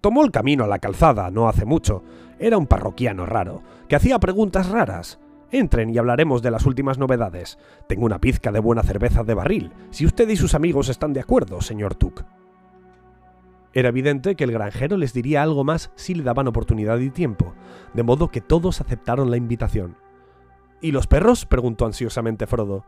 Tomó 0.02 0.24
el 0.24 0.30
camino 0.30 0.66
a 0.66 0.68
la 0.68 0.78
calzada 0.78 1.32
no 1.32 1.50
hace 1.50 1.66
mucho. 1.66 2.04
Era 2.38 2.60
un 2.60 2.68
parroquiano 2.68 3.26
raro, 3.26 3.64
que 3.88 3.96
hacía 3.96 4.20
preguntas 4.20 4.70
raras. 4.70 5.20
Entren 5.52 5.90
y 5.90 5.98
hablaremos 5.98 6.42
de 6.42 6.50
las 6.50 6.66
últimas 6.66 6.98
novedades. 6.98 7.60
Tengo 7.88 8.06
una 8.06 8.22
pizca 8.22 8.52
de 8.52 8.60
buena 8.60 8.84
cerveza 8.84 9.24
de 9.24 9.34
barril, 9.34 9.74
si 9.90 10.06
usted 10.06 10.28
y 10.30 10.38
sus 10.38 10.56
amigos 10.56 10.88
están 10.88 11.12
de 11.12 11.20
acuerdo, 11.20 11.60
señor 11.62 11.96
Tuck. 11.96 12.24
Era 13.74 13.90
evidente 13.90 14.36
que 14.36 14.46
el 14.46 14.52
granjero 14.52 14.98
les 14.98 15.14
diría 15.14 15.44
algo 15.44 15.64
más 15.64 15.92
si 15.96 16.14
le 16.14 16.24
daban 16.24 16.48
oportunidad 16.48 17.00
y 17.00 17.10
tiempo, 17.10 17.54
de 17.94 18.04
modo 18.04 18.30
que 18.30 18.42
todos 18.42 18.80
aceptaron 18.80 19.30
la 19.30 19.38
invitación. 19.38 19.98
¿Y 20.82 20.92
los 20.92 21.08
perros? 21.08 21.46
preguntó 21.46 21.86
ansiosamente 21.86 22.48
Frodo. 22.48 22.86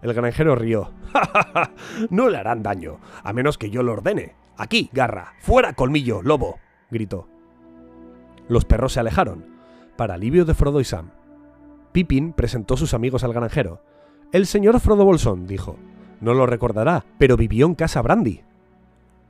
El 0.00 0.12
granjero 0.14 0.56
rió. 0.56 0.90
¡Ja, 1.12 1.70
No 2.10 2.28
le 2.28 2.38
harán 2.38 2.62
daño, 2.62 2.98
a 3.22 3.32
menos 3.32 3.56
que 3.58 3.70
yo 3.70 3.82
lo 3.82 3.92
ordene. 3.92 4.34
Aquí, 4.56 4.90
garra. 4.92 5.34
Fuera, 5.40 5.74
colmillo, 5.74 6.22
lobo. 6.22 6.58
gritó. 6.90 7.28
Los 8.48 8.64
perros 8.64 8.94
se 8.94 9.00
alejaron, 9.00 9.46
para 9.96 10.14
alivio 10.14 10.44
de 10.44 10.54
Frodo 10.54 10.80
y 10.80 10.84
Sam. 10.84 11.10
Pippin 11.92 12.32
presentó 12.32 12.76
sus 12.76 12.94
amigos 12.94 13.22
al 13.24 13.32
granjero. 13.32 13.82
El 14.32 14.46
señor 14.46 14.80
Frodo 14.80 15.04
Bolsón, 15.04 15.46
dijo. 15.46 15.76
No 16.20 16.34
lo 16.34 16.46
recordará, 16.46 17.04
pero 17.18 17.36
vivió 17.36 17.66
en 17.66 17.74
casa 17.74 18.00
Brandy. 18.00 18.42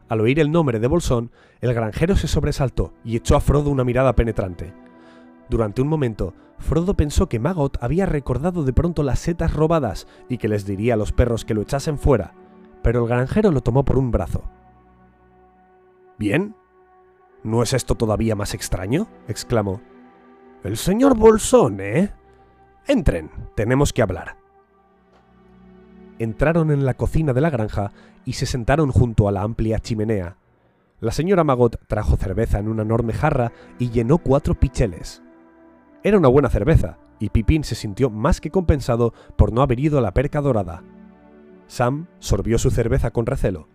Al 0.08 0.20
oír 0.20 0.38
el 0.40 0.50
nombre 0.50 0.78
de 0.78 0.86
Bolsón, 0.86 1.30
el 1.60 1.74
granjero 1.74 2.16
se 2.16 2.28
sobresaltó 2.28 2.92
y 3.04 3.16
echó 3.16 3.34
a 3.36 3.40
Frodo 3.40 3.70
una 3.70 3.82
mirada 3.82 4.14
penetrante. 4.14 4.72
Durante 5.48 5.82
un 5.82 5.88
momento, 5.88 6.34
Frodo 6.58 6.94
pensó 6.94 7.28
que 7.28 7.40
Magot 7.40 7.82
había 7.82 8.06
recordado 8.06 8.62
de 8.62 8.72
pronto 8.72 9.02
las 9.02 9.18
setas 9.18 9.54
robadas 9.54 10.06
y 10.28 10.38
que 10.38 10.48
les 10.48 10.64
diría 10.64 10.94
a 10.94 10.96
los 10.96 11.12
perros 11.12 11.44
que 11.44 11.54
lo 11.54 11.62
echasen 11.62 11.98
fuera, 11.98 12.34
pero 12.82 13.02
el 13.02 13.08
granjero 13.08 13.50
lo 13.50 13.62
tomó 13.62 13.84
por 13.84 13.98
un 13.98 14.10
brazo. 14.10 14.44
¿Bien? 16.18 16.54
¿No 17.42 17.62
es 17.62 17.72
esto 17.72 17.96
todavía 17.96 18.36
más 18.36 18.54
extraño? 18.54 19.08
exclamó. 19.26 19.80
El 20.62 20.76
señor 20.76 21.16
Bolsón, 21.16 21.80
¿eh? 21.80 22.12
Entren, 22.86 23.30
tenemos 23.54 23.92
que 23.92 24.02
hablar. 24.02 24.36
Entraron 26.18 26.70
en 26.70 26.84
la 26.84 26.94
cocina 26.94 27.32
de 27.32 27.40
la 27.40 27.50
granja 27.50 27.92
y 28.24 28.34
se 28.34 28.46
sentaron 28.46 28.90
junto 28.90 29.28
a 29.28 29.32
la 29.32 29.42
amplia 29.42 29.78
chimenea. 29.78 30.36
La 31.00 31.10
señora 31.10 31.44
Magot 31.44 31.80
trajo 31.86 32.16
cerveza 32.16 32.58
en 32.58 32.68
una 32.68 32.82
enorme 32.82 33.12
jarra 33.12 33.52
y 33.78 33.90
llenó 33.90 34.18
cuatro 34.18 34.54
picheles. 34.54 35.22
Era 36.04 36.18
una 36.18 36.28
buena 36.28 36.48
cerveza, 36.48 36.98
y 37.18 37.30
Pipín 37.30 37.64
se 37.64 37.76
sintió 37.76 38.10
más 38.10 38.40
que 38.40 38.50
compensado 38.50 39.14
por 39.36 39.52
no 39.52 39.62
haber 39.62 39.78
ido 39.78 39.98
a 39.98 40.02
la 40.02 40.12
perca 40.12 40.40
dorada. 40.40 40.82
Sam 41.68 42.06
sorbió 42.18 42.58
su 42.58 42.70
cerveza 42.70 43.10
con 43.12 43.26
recelo. 43.26 43.68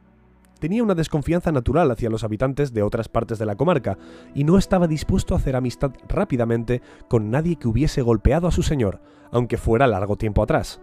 Tenía 0.60 0.84
una 0.84 0.96
desconfianza 0.96 1.52
natural 1.52 1.92
hacia 1.92 2.10
los 2.10 2.24
habitantes 2.24 2.74
de 2.74 2.82
otras 2.82 3.10
partes 3.10 3.38
de 3.38 3.46
la 3.46 3.56
comarca, 3.56 3.98
y 4.34 4.44
no 4.44 4.58
estaba 4.58 4.88
dispuesto 4.88 5.34
a 5.34 5.38
hacer 5.38 5.56
amistad 5.56 5.92
rápidamente 6.08 6.82
con 7.08 7.30
nadie 7.30 7.58
que 7.58 7.68
hubiese 7.68 8.02
golpeado 8.02 8.48
a 8.48 8.52
su 8.52 8.64
señor, 8.64 9.02
aunque 9.32 9.58
fuera 9.58 9.88
largo 9.88 10.16
tiempo 10.16 10.42
atrás. 10.42 10.82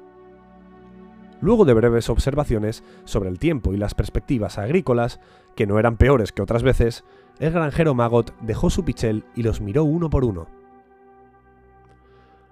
Luego 1.40 1.64
de 1.64 1.74
breves 1.74 2.08
observaciones 2.08 2.84
sobre 3.04 3.28
el 3.28 3.38
tiempo 3.38 3.74
y 3.74 3.76
las 3.76 3.94
perspectivas 3.94 4.58
agrícolas, 4.58 5.20
que 5.56 5.66
no 5.66 5.78
eran 5.78 5.96
peores 5.96 6.32
que 6.32 6.42
otras 6.42 6.62
veces, 6.62 7.04
el 7.38 7.52
granjero 7.52 7.94
Magot 7.94 8.34
dejó 8.40 8.70
su 8.70 8.84
pichel 8.84 9.24
y 9.34 9.42
los 9.42 9.60
miró 9.60 9.84
uno 9.84 10.08
por 10.08 10.24
uno. 10.24 10.46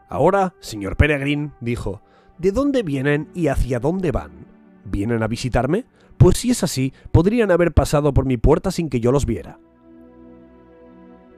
Ahora, 0.08 0.54
señor 0.60 0.96
Peregrin, 0.96 1.52
dijo, 1.60 2.02
¿de 2.36 2.52
dónde 2.52 2.82
vienen 2.82 3.30
y 3.32 3.46
hacia 3.46 3.80
dónde 3.80 4.10
van? 4.10 4.46
¿Vienen 4.84 5.22
a 5.22 5.28
visitarme? 5.28 5.86
Pues 6.22 6.38
si 6.38 6.52
es 6.52 6.62
así, 6.62 6.92
podrían 7.10 7.50
haber 7.50 7.72
pasado 7.72 8.14
por 8.14 8.26
mi 8.26 8.36
puerta 8.36 8.70
sin 8.70 8.88
que 8.88 9.00
yo 9.00 9.10
los 9.10 9.26
viera. 9.26 9.58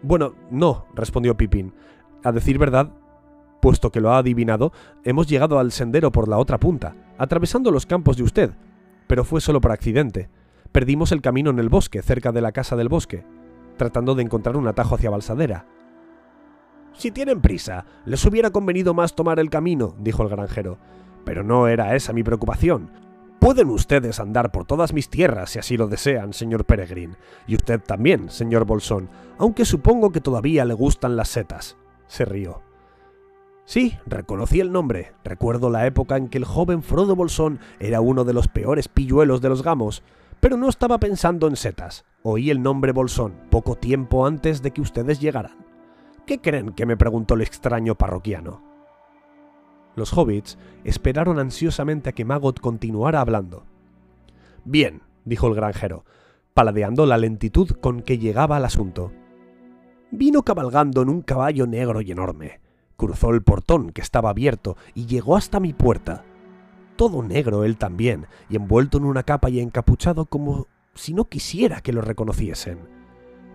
Bueno, 0.02 0.34
no, 0.50 0.84
respondió 0.94 1.38
Pipín. 1.38 1.72
A 2.22 2.32
decir 2.32 2.58
verdad, 2.58 2.92
puesto 3.62 3.90
que 3.90 4.02
lo 4.02 4.12
ha 4.12 4.18
adivinado, 4.18 4.74
hemos 5.02 5.26
llegado 5.26 5.58
al 5.58 5.72
sendero 5.72 6.12
por 6.12 6.28
la 6.28 6.36
otra 6.36 6.60
punta, 6.60 6.94
atravesando 7.16 7.70
los 7.70 7.86
campos 7.86 8.18
de 8.18 8.24
usted, 8.24 8.50
pero 9.06 9.24
fue 9.24 9.40
solo 9.40 9.58
por 9.62 9.72
accidente. 9.72 10.28
Perdimos 10.70 11.12
el 11.12 11.22
camino 11.22 11.48
en 11.48 11.60
el 11.60 11.70
bosque, 11.70 12.02
cerca 12.02 12.30
de 12.30 12.42
la 12.42 12.52
casa 12.52 12.76
del 12.76 12.90
bosque, 12.90 13.24
tratando 13.78 14.14
de 14.14 14.24
encontrar 14.24 14.54
un 14.54 14.68
atajo 14.68 14.96
hacia 14.96 15.08
Balsadera. 15.08 15.64
Si 16.92 17.10
tienen 17.10 17.40
prisa, 17.40 17.86
les 18.04 18.22
hubiera 18.26 18.50
convenido 18.50 18.92
más 18.92 19.14
tomar 19.14 19.40
el 19.40 19.48
camino, 19.48 19.94
dijo 19.98 20.22
el 20.24 20.28
granjero. 20.28 20.76
Pero 21.24 21.42
no 21.42 21.68
era 21.68 21.96
esa 21.96 22.12
mi 22.12 22.22
preocupación. 22.22 22.90
Pueden 23.38 23.68
ustedes 23.68 24.20
andar 24.20 24.50
por 24.52 24.64
todas 24.64 24.92
mis 24.92 25.10
tierras 25.10 25.50
si 25.50 25.58
así 25.58 25.76
lo 25.76 25.86
desean, 25.86 26.32
señor 26.32 26.64
Peregrin, 26.64 27.16
y 27.46 27.56
usted 27.56 27.80
también, 27.80 28.30
señor 28.30 28.64
Bolsón, 28.64 29.10
aunque 29.38 29.64
supongo 29.64 30.12
que 30.12 30.20
todavía 30.20 30.64
le 30.64 30.74
gustan 30.74 31.16
las 31.16 31.28
setas. 31.28 31.76
Se 32.06 32.24
rió. 32.24 32.62
Sí, 33.66 33.96
reconocí 34.06 34.60
el 34.60 34.72
nombre. 34.72 35.12
Recuerdo 35.24 35.70
la 35.70 35.86
época 35.86 36.16
en 36.16 36.28
que 36.28 36.38
el 36.38 36.44
joven 36.44 36.82
Frodo 36.82 37.16
Bolsón 37.16 37.60
era 37.80 38.00
uno 38.00 38.24
de 38.24 38.34
los 38.34 38.48
peores 38.48 38.88
pilluelos 38.88 39.40
de 39.40 39.48
los 39.48 39.62
gamos, 39.62 40.02
pero 40.40 40.56
no 40.56 40.68
estaba 40.68 40.98
pensando 40.98 41.46
en 41.46 41.56
setas. 41.56 42.04
Oí 42.22 42.50
el 42.50 42.62
nombre 42.62 42.92
Bolsón 42.92 43.34
poco 43.50 43.76
tiempo 43.76 44.26
antes 44.26 44.62
de 44.62 44.70
que 44.70 44.82
ustedes 44.82 45.20
llegaran. 45.20 45.56
¿Qué 46.26 46.40
creen 46.40 46.72
que 46.72 46.86
me 46.86 46.96
preguntó 46.96 47.34
el 47.34 47.42
extraño 47.42 47.94
parroquiano? 47.94 48.73
Los 49.96 50.16
hobbits 50.16 50.58
esperaron 50.84 51.38
ansiosamente 51.38 52.10
a 52.10 52.12
que 52.12 52.24
Magot 52.24 52.60
continuara 52.60 53.20
hablando. 53.20 53.64
Bien, 54.64 55.02
dijo 55.24 55.46
el 55.46 55.54
granjero, 55.54 56.04
paladeando 56.52 57.06
la 57.06 57.18
lentitud 57.18 57.70
con 57.80 58.02
que 58.02 58.18
llegaba 58.18 58.56
al 58.56 58.64
asunto. 58.64 59.12
Vino 60.10 60.42
cabalgando 60.42 61.02
en 61.02 61.08
un 61.08 61.22
caballo 61.22 61.66
negro 61.66 62.00
y 62.00 62.12
enorme. 62.12 62.60
Cruzó 62.96 63.30
el 63.30 63.42
portón 63.42 63.90
que 63.90 64.00
estaba 64.00 64.30
abierto 64.30 64.76
y 64.94 65.06
llegó 65.06 65.36
hasta 65.36 65.60
mi 65.60 65.72
puerta. 65.72 66.24
Todo 66.96 67.22
negro 67.22 67.64
él 67.64 67.76
también, 67.76 68.26
y 68.48 68.56
envuelto 68.56 68.98
en 68.98 69.04
una 69.04 69.24
capa 69.24 69.50
y 69.50 69.58
encapuchado 69.58 70.26
como 70.26 70.68
si 70.94 71.12
no 71.12 71.24
quisiera 71.24 71.80
que 71.80 71.92
lo 71.92 72.00
reconociesen. 72.00 72.78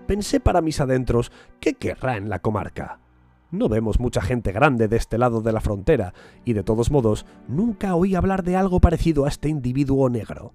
Pensé 0.08 0.40
para 0.40 0.62
mis 0.62 0.82
adentros, 0.82 1.32
¿qué 1.60 1.76
querrá 1.76 2.18
en 2.18 2.30
la 2.30 2.40
comarca? 2.40 3.00
No 3.52 3.68
vemos 3.68 4.00
mucha 4.00 4.22
gente 4.22 4.52
grande 4.52 4.88
de 4.88 4.98
este 4.98 5.18
lado 5.18 5.42
de 5.42 5.52
la 5.52 5.62
frontera, 5.62 6.14
y 6.46 6.54
de 6.54 6.64
todos 6.64 6.92
modos, 6.92 7.26
nunca 7.48 7.96
oí 7.96 8.14
hablar 8.14 8.44
de 8.44 8.56
algo 8.56 8.80
parecido 8.80 9.26
a 9.26 9.30
este 9.30 9.50
individuo 9.50 10.08
negro. 10.10 10.54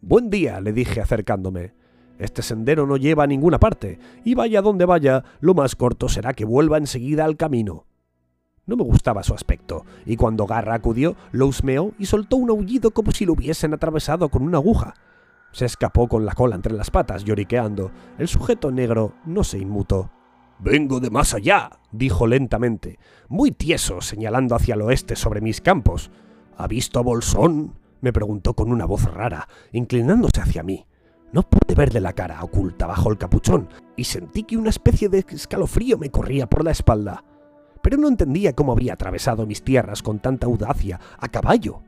Buen 0.00 0.28
día, 0.28 0.60
le 0.60 0.72
dije 0.72 1.00
acercándome. 1.00 1.74
Este 2.18 2.42
sendero 2.42 2.86
no 2.86 2.96
lleva 2.96 3.22
a 3.24 3.28
ninguna 3.28 3.60
parte, 3.60 4.00
y 4.24 4.34
vaya 4.34 4.62
donde 4.62 4.84
vaya, 4.84 5.22
lo 5.40 5.54
más 5.54 5.76
corto 5.76 6.08
será 6.08 6.34
que 6.34 6.44
vuelva 6.44 6.76
enseguida 6.76 7.24
al 7.24 7.36
camino. 7.36 7.86
No 8.66 8.76
me 8.76 8.82
gustaba 8.82 9.22
su 9.22 9.32
aspecto, 9.32 9.84
y 10.04 10.16
cuando 10.16 10.46
Garra 10.46 10.74
acudió, 10.74 11.14
lo 11.30 11.46
husmeó 11.46 11.92
y 11.98 12.06
soltó 12.06 12.36
un 12.36 12.50
aullido 12.50 12.90
como 12.90 13.12
si 13.12 13.26
lo 13.26 13.34
hubiesen 13.34 13.74
atravesado 13.74 14.28
con 14.28 14.42
una 14.42 14.58
aguja. 14.58 14.94
Se 15.52 15.66
escapó 15.66 16.08
con 16.08 16.24
la 16.24 16.32
cola 16.32 16.56
entre 16.56 16.72
las 16.72 16.90
patas, 16.90 17.24
lloriqueando. 17.24 17.92
El 18.18 18.26
sujeto 18.26 18.72
negro 18.72 19.14
no 19.24 19.44
se 19.44 19.58
inmutó. 19.58 20.10
Vengo 20.62 21.00
de 21.00 21.10
más 21.10 21.34
allá, 21.34 21.80
dijo 21.90 22.28
lentamente, 22.28 23.00
muy 23.26 23.50
tieso, 23.50 24.00
señalando 24.00 24.54
hacia 24.54 24.74
el 24.74 24.82
oeste 24.82 25.16
sobre 25.16 25.40
mis 25.40 25.60
campos. 25.60 26.12
¿Ha 26.56 26.68
visto 26.68 27.00
a 27.00 27.02
Bolsón? 27.02 27.74
me 28.00 28.12
preguntó 28.12 28.54
con 28.54 28.70
una 28.70 28.84
voz 28.84 29.12
rara, 29.12 29.48
inclinándose 29.72 30.40
hacia 30.40 30.62
mí. 30.62 30.86
No 31.32 31.42
pude 31.42 31.74
verle 31.74 32.00
la 32.00 32.12
cara 32.12 32.44
oculta 32.44 32.86
bajo 32.86 33.10
el 33.10 33.18
capuchón, 33.18 33.70
y 33.96 34.04
sentí 34.04 34.44
que 34.44 34.56
una 34.56 34.70
especie 34.70 35.08
de 35.08 35.24
escalofrío 35.28 35.98
me 35.98 36.10
corría 36.10 36.48
por 36.48 36.64
la 36.64 36.70
espalda. 36.70 37.24
Pero 37.82 37.96
no 37.96 38.06
entendía 38.06 38.52
cómo 38.52 38.70
había 38.70 38.92
atravesado 38.92 39.46
mis 39.46 39.64
tierras 39.64 40.00
con 40.00 40.20
tanta 40.20 40.46
audacia, 40.46 41.00
a 41.18 41.26
caballo. 41.26 41.82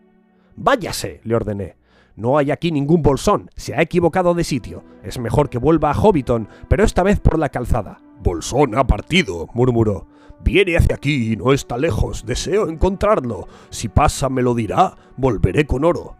Váyase, 0.57 1.21
le 1.23 1.37
ordené. 1.37 1.77
No 2.17 2.39
hay 2.39 2.51
aquí 2.51 2.73
ningún 2.73 3.03
bolsón, 3.03 3.51
se 3.55 3.77
ha 3.77 3.83
equivocado 3.83 4.35
de 4.35 4.43
sitio. 4.43 4.83
Es 5.05 5.21
mejor 5.21 5.49
que 5.49 5.59
vuelva 5.59 5.93
a 5.93 5.95
Hobbiton, 5.95 6.49
pero 6.69 6.83
esta 6.83 7.05
vez 7.05 7.21
por 7.21 7.39
la 7.39 7.51
calzada. 7.51 8.01
Bolsón 8.25 8.77
ha 8.77 8.85
partido, 8.87 9.49
murmuró. 9.55 10.09
Viene 10.43 10.77
hacia 10.77 10.97
aquí 10.97 11.33
y 11.33 11.37
no 11.37 11.53
está 11.53 11.79
lejos. 11.79 12.27
Deseo 12.27 12.69
encontrarlo. 12.69 13.47
Si 13.71 13.89
pasa 13.89 14.29
me 14.29 14.43
lo 14.43 14.55
dirá. 14.55 14.97
Volveré 15.17 15.67
con 15.67 15.85
oro. 15.85 16.17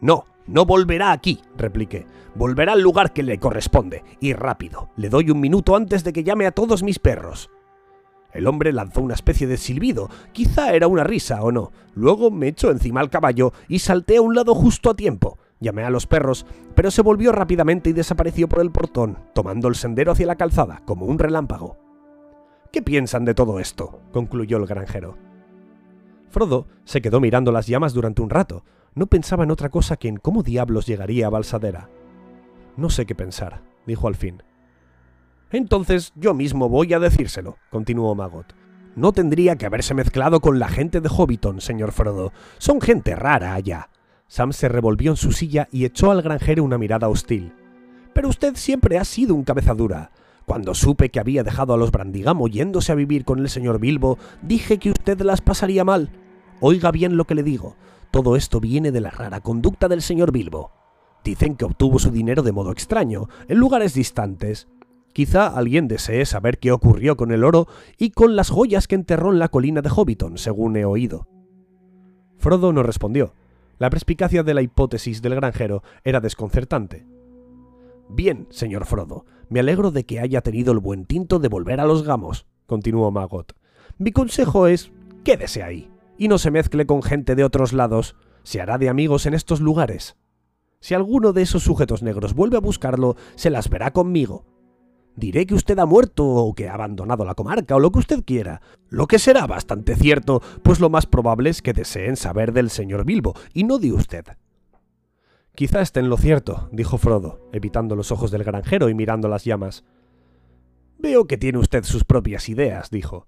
No, 0.00 0.24
no 0.46 0.64
volverá 0.64 1.12
aquí, 1.12 1.42
repliqué. 1.56 2.06
Volverá 2.34 2.72
al 2.72 2.80
lugar 2.80 3.12
que 3.12 3.22
le 3.22 3.38
corresponde, 3.38 4.04
y 4.20 4.34
rápido. 4.34 4.90
Le 4.96 5.08
doy 5.08 5.30
un 5.30 5.40
minuto 5.40 5.74
antes 5.74 6.04
de 6.04 6.12
que 6.12 6.22
llame 6.22 6.46
a 6.46 6.52
todos 6.52 6.82
mis 6.82 6.98
perros. 6.98 7.50
El 8.32 8.46
hombre 8.46 8.72
lanzó 8.72 9.00
una 9.00 9.14
especie 9.14 9.46
de 9.46 9.56
silbido, 9.56 10.10
quizá 10.32 10.74
era 10.74 10.86
una 10.86 11.02
risa 11.02 11.42
o 11.42 11.50
no. 11.50 11.72
Luego 11.94 12.30
me 12.30 12.48
echó 12.48 12.70
encima 12.70 13.00
al 13.00 13.08
caballo 13.08 13.52
y 13.68 13.78
salté 13.78 14.18
a 14.18 14.22
un 14.22 14.34
lado 14.34 14.54
justo 14.54 14.90
a 14.90 14.94
tiempo. 14.94 15.38
Llamé 15.60 15.84
a 15.84 15.90
los 15.90 16.06
perros, 16.06 16.46
pero 16.74 16.90
se 16.90 17.02
volvió 17.02 17.32
rápidamente 17.32 17.90
y 17.90 17.92
desapareció 17.94 18.48
por 18.48 18.60
el 18.60 18.70
portón, 18.70 19.18
tomando 19.34 19.68
el 19.68 19.74
sendero 19.74 20.12
hacia 20.12 20.26
la 20.26 20.36
calzada, 20.36 20.82
como 20.84 21.06
un 21.06 21.18
relámpago. 21.18 21.78
¿Qué 22.72 22.82
piensan 22.82 23.24
de 23.24 23.34
todo 23.34 23.58
esto? 23.58 24.00
concluyó 24.12 24.58
el 24.58 24.66
granjero. 24.66 25.16
Frodo 26.28 26.66
se 26.84 27.00
quedó 27.00 27.20
mirando 27.20 27.52
las 27.52 27.66
llamas 27.66 27.94
durante 27.94 28.20
un 28.20 28.28
rato. 28.28 28.64
No 28.94 29.06
pensaba 29.06 29.44
en 29.44 29.50
otra 29.50 29.70
cosa 29.70 29.96
que 29.96 30.08
en 30.08 30.16
cómo 30.16 30.42
diablos 30.42 30.86
llegaría 30.86 31.26
a 31.26 31.30
Balsadera. 31.30 31.88
No 32.76 32.90
sé 32.90 33.06
qué 33.06 33.14
pensar, 33.14 33.62
dijo 33.86 34.08
al 34.08 34.16
fin. 34.16 34.42
Entonces 35.50 36.12
yo 36.16 36.34
mismo 36.34 36.68
voy 36.68 36.92
a 36.92 36.98
decírselo, 36.98 37.56
continuó 37.70 38.14
Magot. 38.14 38.54
No 38.94 39.12
tendría 39.12 39.56
que 39.56 39.66
haberse 39.66 39.94
mezclado 39.94 40.40
con 40.40 40.58
la 40.58 40.68
gente 40.68 41.00
de 41.00 41.08
Hobbiton, 41.08 41.60
señor 41.60 41.92
Frodo. 41.92 42.32
Son 42.58 42.80
gente 42.80 43.14
rara 43.14 43.54
allá. 43.54 43.88
Sam 44.28 44.52
se 44.52 44.68
revolvió 44.68 45.12
en 45.12 45.16
su 45.16 45.32
silla 45.32 45.68
y 45.70 45.84
echó 45.84 46.10
al 46.10 46.22
granjero 46.22 46.64
una 46.64 46.78
mirada 46.78 47.08
hostil. 47.08 47.52
Pero 48.12 48.28
usted 48.28 48.56
siempre 48.56 48.98
ha 48.98 49.04
sido 49.04 49.34
un 49.34 49.44
cabezadura. 49.44 50.10
Cuando 50.46 50.74
supe 50.74 51.10
que 51.10 51.20
había 51.20 51.42
dejado 51.42 51.74
a 51.74 51.76
los 51.76 51.90
Brandigamo 51.90 52.48
yéndose 52.48 52.92
a 52.92 52.96
vivir 52.96 53.24
con 53.24 53.40
el 53.40 53.48
señor 53.48 53.78
Bilbo, 53.78 54.18
dije 54.42 54.78
que 54.78 54.90
usted 54.90 55.20
las 55.20 55.40
pasaría 55.40 55.84
mal. 55.84 56.10
Oiga 56.60 56.90
bien 56.90 57.16
lo 57.16 57.24
que 57.24 57.34
le 57.34 57.42
digo. 57.42 57.76
Todo 58.10 58.36
esto 58.36 58.60
viene 58.60 58.92
de 58.92 59.00
la 59.00 59.10
rara 59.10 59.40
conducta 59.40 59.88
del 59.88 60.02
señor 60.02 60.32
Bilbo. 60.32 60.70
Dicen 61.24 61.56
que 61.56 61.64
obtuvo 61.64 61.98
su 61.98 62.10
dinero 62.10 62.42
de 62.42 62.52
modo 62.52 62.70
extraño, 62.70 63.28
en 63.48 63.58
lugares 63.58 63.94
distantes. 63.94 64.68
Quizá 65.12 65.46
alguien 65.48 65.88
desee 65.88 66.24
saber 66.26 66.58
qué 66.58 66.72
ocurrió 66.72 67.16
con 67.16 67.32
el 67.32 67.42
oro 67.42 67.66
y 67.98 68.10
con 68.10 68.36
las 68.36 68.50
joyas 68.50 68.86
que 68.86 68.94
enterró 68.94 69.32
en 69.32 69.38
la 69.38 69.48
colina 69.48 69.82
de 69.82 69.90
Hobbiton, 69.90 70.38
según 70.38 70.76
he 70.76 70.84
oído. 70.84 71.26
Frodo 72.36 72.72
no 72.72 72.82
respondió. 72.82 73.32
La 73.78 73.90
perspicacia 73.90 74.42
de 74.42 74.54
la 74.54 74.62
hipótesis 74.62 75.22
del 75.22 75.34
granjero 75.34 75.82
era 76.04 76.20
desconcertante. 76.20 77.06
Bien, 78.08 78.46
señor 78.50 78.86
Frodo, 78.86 79.26
me 79.48 79.60
alegro 79.60 79.90
de 79.90 80.04
que 80.04 80.20
haya 80.20 80.40
tenido 80.40 80.72
el 80.72 80.78
buen 80.78 81.06
tinto 81.06 81.38
de 81.38 81.48
volver 81.48 81.80
a 81.80 81.86
los 81.86 82.02
gamos, 82.02 82.46
continuó 82.66 83.10
Magot. 83.10 83.54
Mi 83.98 84.12
consejo 84.12 84.66
es 84.66 84.92
quédese 85.24 85.62
ahí, 85.62 85.90
y 86.16 86.28
no 86.28 86.38
se 86.38 86.50
mezcle 86.50 86.86
con 86.86 87.02
gente 87.02 87.34
de 87.34 87.44
otros 87.44 87.72
lados. 87.72 88.16
Se 88.44 88.60
hará 88.60 88.78
de 88.78 88.88
amigos 88.88 89.26
en 89.26 89.34
estos 89.34 89.60
lugares. 89.60 90.16
Si 90.80 90.94
alguno 90.94 91.32
de 91.32 91.42
esos 91.42 91.64
sujetos 91.64 92.02
negros 92.02 92.34
vuelve 92.34 92.56
a 92.56 92.60
buscarlo, 92.60 93.16
se 93.34 93.50
las 93.50 93.68
verá 93.68 93.92
conmigo. 93.92 94.44
Diré 95.16 95.46
que 95.46 95.54
usted 95.54 95.78
ha 95.78 95.86
muerto 95.86 96.26
o 96.26 96.54
que 96.54 96.68
ha 96.68 96.74
abandonado 96.74 97.24
la 97.24 97.34
comarca 97.34 97.74
o 97.74 97.80
lo 97.80 97.90
que 97.90 98.00
usted 98.00 98.22
quiera, 98.22 98.60
lo 98.90 99.06
que 99.06 99.18
será 99.18 99.46
bastante 99.46 99.96
cierto, 99.96 100.42
pues 100.62 100.78
lo 100.78 100.90
más 100.90 101.06
probable 101.06 101.48
es 101.48 101.62
que 101.62 101.72
deseen 101.72 102.16
saber 102.16 102.52
del 102.52 102.68
señor 102.68 103.06
Bilbo 103.06 103.34
y 103.54 103.64
no 103.64 103.78
de 103.78 103.92
usted. 103.92 104.26
Quizá 105.54 105.80
esté 105.80 106.00
en 106.00 106.10
lo 106.10 106.18
cierto, 106.18 106.68
dijo 106.70 106.98
Frodo, 106.98 107.48
evitando 107.54 107.96
los 107.96 108.12
ojos 108.12 108.30
del 108.30 108.44
granjero 108.44 108.90
y 108.90 108.94
mirando 108.94 109.26
las 109.26 109.44
llamas. 109.44 109.84
Veo 110.98 111.26
que 111.26 111.38
tiene 111.38 111.58
usted 111.58 111.84
sus 111.84 112.04
propias 112.04 112.50
ideas, 112.50 112.90
dijo. 112.90 113.26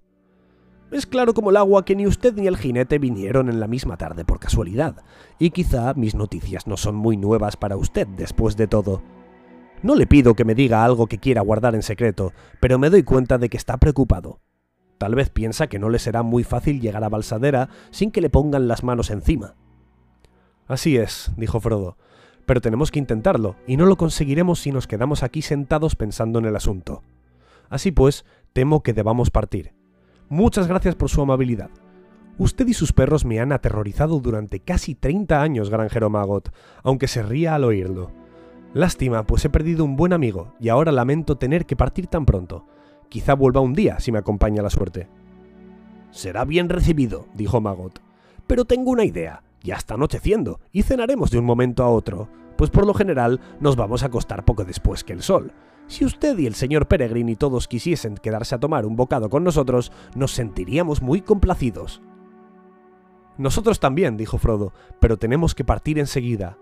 Es 0.91 1.07
claro 1.07 1.33
como 1.33 1.49
el 1.49 1.57
agua 1.57 1.85
que 1.85 1.95
ni 1.95 2.05
usted 2.05 2.35
ni 2.35 2.45
el 2.45 2.57
jinete 2.57 2.99
vinieron 2.99 3.49
en 3.49 3.59
la 3.59 3.67
misma 3.67 3.97
tarde 3.97 4.25
por 4.25 4.39
casualidad, 4.39 5.03
y 5.39 5.49
quizá 5.49 5.95
mis 5.95 6.13
noticias 6.13 6.67
no 6.67 6.77
son 6.77 6.95
muy 6.95 7.17
nuevas 7.17 7.57
para 7.57 7.77
usted 7.77 8.07
después 8.07 8.55
de 8.57 8.67
todo. 8.67 9.01
No 9.81 9.95
le 9.95 10.07
pido 10.07 10.35
que 10.35 10.43
me 10.43 10.55
diga 10.55 10.83
algo 10.83 11.07
que 11.07 11.19
quiera 11.19 11.41
guardar 11.41 11.73
en 11.73 11.83
secreto, 11.83 12.33
pero 12.59 12.77
me 12.77 12.89
doy 12.89 13.03
cuenta 13.03 13.37
de 13.37 13.49
que 13.49 13.55
está 13.55 13.77
preocupado. 13.77 14.41
Tal 14.97 15.15
vez 15.15 15.29
piensa 15.29 15.67
que 15.67 15.79
no 15.79 15.89
le 15.89 15.99
será 15.99 16.21
muy 16.21 16.43
fácil 16.43 16.81
llegar 16.81 17.05
a 17.05 17.09
Balsadera 17.09 17.69
sin 17.89 18.11
que 18.11 18.19
le 18.19 18.29
pongan 18.29 18.67
las 18.67 18.83
manos 18.83 19.09
encima. 19.09 19.55
Así 20.67 20.97
es, 20.97 21.31
dijo 21.37 21.61
Frodo, 21.61 21.97
pero 22.45 22.59
tenemos 22.59 22.91
que 22.91 22.99
intentarlo, 22.99 23.55
y 23.65 23.77
no 23.77 23.85
lo 23.85 23.95
conseguiremos 23.95 24.59
si 24.59 24.73
nos 24.73 24.85
quedamos 24.85 25.23
aquí 25.23 25.41
sentados 25.41 25.95
pensando 25.95 26.39
en 26.39 26.45
el 26.45 26.57
asunto. 26.57 27.01
Así 27.69 27.91
pues, 27.91 28.25
temo 28.51 28.83
que 28.83 28.93
debamos 28.93 29.31
partir. 29.31 29.73
Muchas 30.27 30.67
gracias 30.67 30.95
por 30.95 31.09
su 31.09 31.21
amabilidad. 31.21 31.69
Usted 32.37 32.67
y 32.67 32.73
sus 32.73 32.91
perros 32.91 33.23
me 33.23 33.39
han 33.39 33.53
aterrorizado 33.53 34.19
durante 34.19 34.59
casi 34.59 34.93
30 34.93 35.41
años, 35.41 35.69
granjero 35.69 36.09
Magot, 36.09 36.53
aunque 36.83 37.07
se 37.07 37.23
ría 37.23 37.55
al 37.55 37.63
oírlo. 37.63 38.11
Lástima, 38.73 39.23
pues 39.23 39.43
he 39.45 39.49
perdido 39.49 39.83
un 39.83 39.95
buen 39.95 40.13
amigo, 40.13 40.53
y 40.59 40.69
ahora 40.69 40.91
lamento 40.91 41.37
tener 41.37 41.65
que 41.65 41.75
partir 41.75 42.07
tan 42.07 42.25
pronto. 42.25 42.65
Quizá 43.09 43.33
vuelva 43.33 43.61
un 43.61 43.73
día 43.73 43.99
si 43.99 44.11
me 44.11 44.19
acompaña 44.19 44.61
la 44.61 44.69
suerte. 44.69 45.07
Será 46.11 46.45
bien 46.45 46.69
recibido, 46.69 47.25
dijo 47.33 47.61
Magot. 47.61 48.01
Pero 48.47 48.65
tengo 48.65 48.91
una 48.91 49.05
idea. 49.05 49.43
Ya 49.63 49.75
está 49.75 49.95
anocheciendo, 49.95 50.59
y 50.71 50.83
cenaremos 50.83 51.31
de 51.31 51.39
un 51.39 51.45
momento 51.45 51.83
a 51.83 51.89
otro 51.89 52.29
pues 52.59 52.71
por 52.71 52.85
lo 52.85 52.93
general 52.93 53.39
nos 53.61 53.77
vamos 53.77 54.03
a 54.03 54.07
acostar 54.07 54.43
poco 54.43 54.65
después 54.65 55.05
que 55.05 55.13
el 55.13 55.21
sol. 55.21 55.53
Si 55.87 56.03
usted 56.03 56.37
y 56.37 56.45
el 56.45 56.55
señor 56.55 56.89
Peregrin 56.89 57.29
y 57.29 57.37
todos 57.37 57.69
quisiesen 57.69 58.15
quedarse 58.15 58.53
a 58.53 58.59
tomar 58.59 58.85
un 58.85 58.97
bocado 58.97 59.29
con 59.29 59.45
nosotros, 59.45 59.93
nos 60.13 60.33
sentiríamos 60.33 61.01
muy 61.01 61.21
complacidos. 61.21 62.01
Nosotros 63.37 63.79
también, 63.79 64.17
dijo 64.17 64.37
Frodo, 64.37 64.73
pero 64.99 65.15
tenemos 65.15 65.55
que 65.55 65.63
partir 65.63 65.99
enseguida. 65.99 66.57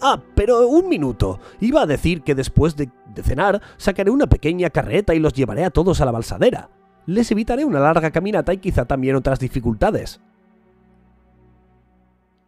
Ah, 0.00 0.20
pero 0.34 0.68
un 0.68 0.88
minuto. 0.88 1.40
Iba 1.60 1.82
a 1.82 1.86
decir 1.86 2.22
que 2.22 2.34
después 2.34 2.76
de, 2.76 2.90
cenar 3.22 3.62
sacaré 3.76 4.10
una 4.10 4.26
pequeña 4.26 4.70
carreta 4.70 5.14
y 5.14 5.18
los 5.18 5.32
llevaré 5.32 5.64
a 5.64 5.70
todos 5.70 6.00
a 6.00 6.04
la 6.04 6.12
balsadera. 6.12 6.70
Les 7.06 7.30
evitaré 7.30 7.64
una 7.64 7.80
larga 7.80 8.10
caminata 8.10 8.52
y 8.52 8.58
quizá 8.58 8.84
también 8.84 9.16
otras 9.16 9.38
dificultades. 9.38 10.20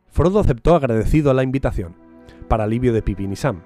Frodo 0.09 0.41
aceptó 0.41 0.75
agradecido 0.75 1.33
la 1.33 1.43
invitación 1.43 1.95
para 2.49 2.65
alivio 2.65 2.93
de 2.93 3.03
Pippin 3.03 3.33
y 3.33 3.37
Sam. 3.37 3.63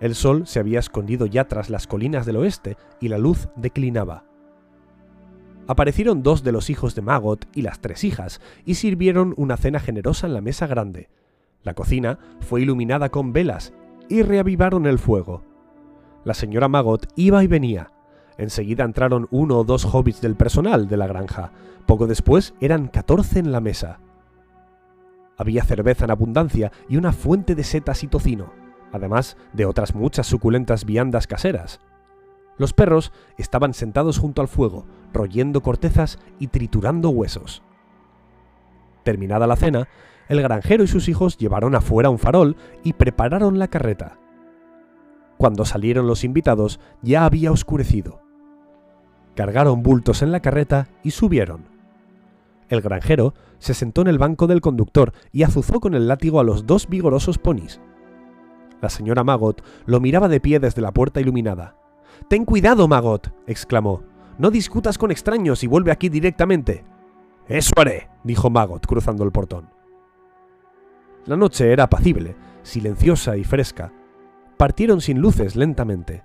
El 0.00 0.14
sol 0.14 0.46
se 0.46 0.58
había 0.58 0.80
escondido 0.80 1.26
ya 1.26 1.48
tras 1.48 1.70
las 1.70 1.86
colinas 1.86 2.26
del 2.26 2.36
oeste 2.36 2.76
y 3.00 3.08
la 3.08 3.18
luz 3.18 3.48
declinaba. 3.56 4.24
Aparecieron 5.66 6.22
dos 6.22 6.42
de 6.42 6.52
los 6.52 6.68
hijos 6.68 6.94
de 6.94 7.02
Magot 7.02 7.46
y 7.54 7.62
las 7.62 7.80
tres 7.80 8.04
hijas, 8.04 8.40
y 8.66 8.74
sirvieron 8.74 9.32
una 9.38 9.56
cena 9.56 9.80
generosa 9.80 10.26
en 10.26 10.34
la 10.34 10.42
mesa 10.42 10.66
grande. 10.66 11.08
La 11.64 11.74
cocina 11.74 12.18
fue 12.40 12.62
iluminada 12.62 13.08
con 13.08 13.32
velas 13.32 13.72
y 14.08 14.22
reavivaron 14.22 14.86
el 14.86 14.98
fuego. 14.98 15.42
La 16.22 16.34
señora 16.34 16.68
Magot 16.68 17.08
iba 17.16 17.42
y 17.42 17.46
venía. 17.46 17.90
Enseguida 18.36 18.84
entraron 18.84 19.28
uno 19.30 19.58
o 19.58 19.64
dos 19.64 19.84
hobbits 19.84 20.20
del 20.20 20.36
personal 20.36 20.88
de 20.88 20.96
la 20.96 21.06
granja. 21.06 21.52
Poco 21.86 22.06
después 22.06 22.54
eran 22.60 22.88
catorce 22.88 23.38
en 23.38 23.50
la 23.50 23.60
mesa. 23.60 23.98
Había 25.36 25.64
cerveza 25.64 26.04
en 26.04 26.10
abundancia 26.10 26.70
y 26.88 26.96
una 26.96 27.12
fuente 27.12 27.54
de 27.54 27.64
setas 27.64 28.04
y 28.04 28.08
tocino, 28.08 28.52
además 28.92 29.36
de 29.52 29.66
otras 29.66 29.94
muchas 29.94 30.26
suculentas 30.26 30.84
viandas 30.84 31.26
caseras. 31.26 31.80
Los 32.56 32.72
perros 32.72 33.12
estaban 33.36 33.74
sentados 33.74 34.18
junto 34.18 34.40
al 34.40 34.48
fuego, 34.48 34.86
royendo 35.12 35.62
cortezas 35.62 36.18
y 36.38 36.48
triturando 36.48 37.10
huesos. 37.10 37.62
Terminada 39.02 39.46
la 39.46 39.56
cena, 39.56 39.88
el 40.28 40.42
granjero 40.42 40.84
y 40.84 40.86
sus 40.86 41.08
hijos 41.08 41.36
llevaron 41.36 41.74
afuera 41.74 42.10
un 42.10 42.18
farol 42.18 42.56
y 42.82 42.94
prepararon 42.94 43.58
la 43.58 43.68
carreta. 43.68 44.18
Cuando 45.36 45.64
salieron 45.64 46.06
los 46.06 46.24
invitados 46.24 46.80
ya 47.02 47.24
había 47.24 47.52
oscurecido. 47.52 48.20
Cargaron 49.34 49.82
bultos 49.82 50.22
en 50.22 50.32
la 50.32 50.40
carreta 50.40 50.88
y 51.02 51.10
subieron. 51.10 51.66
El 52.68 52.80
granjero 52.80 53.34
se 53.58 53.74
sentó 53.74 54.00
en 54.02 54.08
el 54.08 54.18
banco 54.18 54.46
del 54.46 54.60
conductor 54.60 55.12
y 55.32 55.42
azuzó 55.42 55.80
con 55.80 55.94
el 55.94 56.08
látigo 56.08 56.40
a 56.40 56.44
los 56.44 56.66
dos 56.66 56.88
vigorosos 56.88 57.38
ponis. 57.38 57.80
La 58.80 58.88
señora 58.88 59.24
Magot 59.24 59.62
lo 59.86 60.00
miraba 60.00 60.28
de 60.28 60.40
pie 60.40 60.60
desde 60.60 60.82
la 60.82 60.92
puerta 60.92 61.20
iluminada. 61.20 61.76
Ten 62.28 62.44
cuidado, 62.44 62.88
Magot, 62.88 63.32
exclamó. 63.46 64.02
No 64.38 64.50
discutas 64.50 64.98
con 64.98 65.10
extraños 65.10 65.62
y 65.62 65.66
vuelve 65.66 65.92
aquí 65.92 66.08
directamente. 66.08 66.84
Eso 67.48 67.72
haré, 67.76 68.08
dijo 68.24 68.50
Magot, 68.50 68.86
cruzando 68.86 69.24
el 69.24 69.32
portón. 69.32 69.68
La 71.26 71.36
noche 71.36 71.72
era 71.72 71.84
apacible, 71.84 72.36
silenciosa 72.62 73.38
y 73.38 73.44
fresca. 73.44 73.92
Partieron 74.58 75.00
sin 75.00 75.20
luces 75.20 75.56
lentamente. 75.56 76.22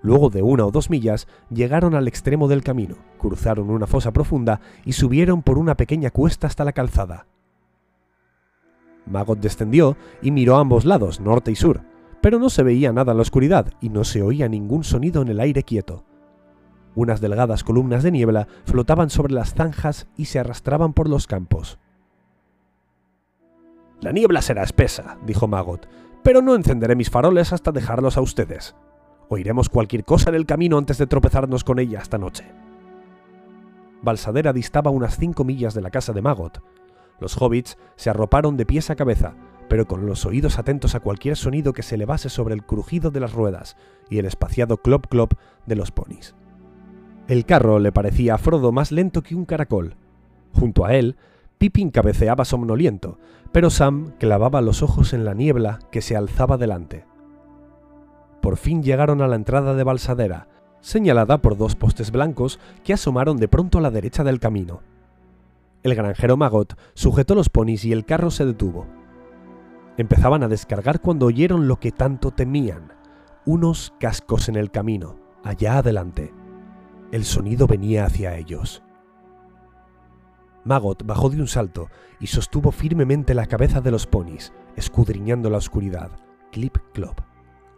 Luego 0.00 0.30
de 0.30 0.42
una 0.42 0.64
o 0.64 0.70
dos 0.70 0.90
millas 0.90 1.26
llegaron 1.50 1.96
al 1.96 2.06
extremo 2.06 2.46
del 2.46 2.62
camino, 2.62 2.96
cruzaron 3.18 3.68
una 3.68 3.88
fosa 3.88 4.12
profunda 4.12 4.60
y 4.84 4.92
subieron 4.92 5.42
por 5.42 5.58
una 5.58 5.76
pequeña 5.76 6.10
cuesta 6.10 6.46
hasta 6.46 6.64
la 6.64 6.72
calzada. 6.72 7.26
Magot 9.06 9.40
descendió 9.40 9.96
y 10.22 10.30
miró 10.30 10.56
a 10.56 10.60
ambos 10.60 10.84
lados, 10.84 11.18
norte 11.20 11.50
y 11.50 11.56
sur, 11.56 11.82
pero 12.20 12.38
no 12.38 12.48
se 12.48 12.62
veía 12.62 12.92
nada 12.92 13.12
en 13.12 13.18
la 13.18 13.22
oscuridad 13.22 13.72
y 13.80 13.88
no 13.88 14.04
se 14.04 14.22
oía 14.22 14.48
ningún 14.48 14.84
sonido 14.84 15.22
en 15.22 15.28
el 15.28 15.40
aire 15.40 15.64
quieto. 15.64 16.04
Unas 16.94 17.20
delgadas 17.20 17.64
columnas 17.64 18.04
de 18.04 18.12
niebla 18.12 18.46
flotaban 18.66 19.10
sobre 19.10 19.32
las 19.32 19.54
zanjas 19.54 20.08
y 20.16 20.26
se 20.26 20.38
arrastraban 20.38 20.92
por 20.92 21.08
los 21.08 21.26
campos. 21.26 21.80
La 24.00 24.12
niebla 24.12 24.42
será 24.42 24.62
espesa, 24.62 25.18
dijo 25.24 25.48
Magot, 25.48 25.88
pero 26.22 26.42
no 26.42 26.54
encenderé 26.54 26.94
mis 26.94 27.10
faroles 27.10 27.52
hasta 27.52 27.72
dejarlos 27.72 28.16
a 28.16 28.20
ustedes. 28.20 28.76
Oiremos 29.28 29.68
cualquier 29.68 30.04
cosa 30.04 30.30
en 30.30 30.36
el 30.36 30.46
camino 30.46 30.78
antes 30.78 30.98
de 30.98 31.06
tropezarnos 31.06 31.64
con 31.64 31.78
ella 31.78 32.00
esta 32.00 32.18
noche. 32.18 32.44
Balsadera 34.02 34.52
distaba 34.52 34.90
unas 34.90 35.18
cinco 35.18 35.44
millas 35.44 35.74
de 35.74 35.82
la 35.82 35.90
casa 35.90 36.12
de 36.12 36.22
Magot. 36.22 36.62
Los 37.20 37.40
hobbits 37.40 37.76
se 37.96 38.10
arroparon 38.10 38.56
de 38.56 38.64
pies 38.64 38.90
a 38.90 38.96
cabeza, 38.96 39.34
pero 39.68 39.86
con 39.86 40.06
los 40.06 40.24
oídos 40.24 40.58
atentos 40.58 40.94
a 40.94 41.00
cualquier 41.00 41.36
sonido 41.36 41.72
que 41.72 41.82
se 41.82 41.96
elevase 41.96 42.28
sobre 42.28 42.54
el 42.54 42.64
crujido 42.64 43.10
de 43.10 43.20
las 43.20 43.32
ruedas 43.32 43.76
y 44.08 44.18
el 44.18 44.24
espaciado 44.24 44.78
clop 44.78 45.06
clop 45.08 45.34
de 45.66 45.76
los 45.76 45.90
ponis. 45.90 46.34
El 47.26 47.44
carro 47.44 47.78
le 47.78 47.92
parecía 47.92 48.34
a 48.34 48.38
Frodo 48.38 48.72
más 48.72 48.92
lento 48.92 49.22
que 49.22 49.34
un 49.34 49.44
caracol. 49.44 49.96
Junto 50.54 50.86
a 50.86 50.94
él, 50.94 51.16
Pippin 51.58 51.90
cabeceaba 51.90 52.44
somnoliento, 52.44 53.18
pero 53.50 53.68
Sam 53.68 54.12
clavaba 54.18 54.60
los 54.60 54.82
ojos 54.82 55.12
en 55.12 55.24
la 55.24 55.34
niebla 55.34 55.80
que 55.90 56.00
se 56.00 56.16
alzaba 56.16 56.56
delante. 56.56 57.04
Por 58.40 58.56
fin 58.56 58.82
llegaron 58.82 59.20
a 59.20 59.26
la 59.26 59.36
entrada 59.36 59.74
de 59.74 59.82
Balsadera, 59.82 60.48
señalada 60.80 61.38
por 61.38 61.56
dos 61.56 61.74
postes 61.74 62.12
blancos 62.12 62.60
que 62.84 62.92
asomaron 62.92 63.38
de 63.38 63.48
pronto 63.48 63.78
a 63.78 63.80
la 63.80 63.90
derecha 63.90 64.22
del 64.22 64.38
camino. 64.38 64.80
El 65.82 65.96
granjero 65.96 66.36
Magot 66.36 66.78
sujetó 66.94 67.34
los 67.34 67.48
ponis 67.48 67.84
y 67.84 67.92
el 67.92 68.04
carro 68.04 68.30
se 68.30 68.46
detuvo. 68.46 68.86
Empezaban 69.96 70.44
a 70.44 70.48
descargar 70.48 71.00
cuando 71.00 71.26
oyeron 71.26 71.66
lo 71.66 71.80
que 71.80 71.90
tanto 71.90 72.30
temían, 72.30 72.92
unos 73.44 73.92
cascos 73.98 74.48
en 74.48 74.54
el 74.54 74.70
camino, 74.70 75.16
allá 75.42 75.78
adelante. 75.78 76.32
El 77.10 77.24
sonido 77.24 77.66
venía 77.66 78.04
hacia 78.04 78.36
ellos. 78.36 78.82
Magot 80.68 81.02
bajó 81.06 81.30
de 81.30 81.40
un 81.40 81.48
salto 81.48 81.88
y 82.20 82.26
sostuvo 82.26 82.72
firmemente 82.72 83.32
la 83.32 83.46
cabeza 83.46 83.80
de 83.80 83.90
los 83.90 84.06
ponis, 84.06 84.52
escudriñando 84.76 85.48
la 85.48 85.56
oscuridad. 85.56 86.10
Clip 86.52 86.76
clop, 86.92 87.20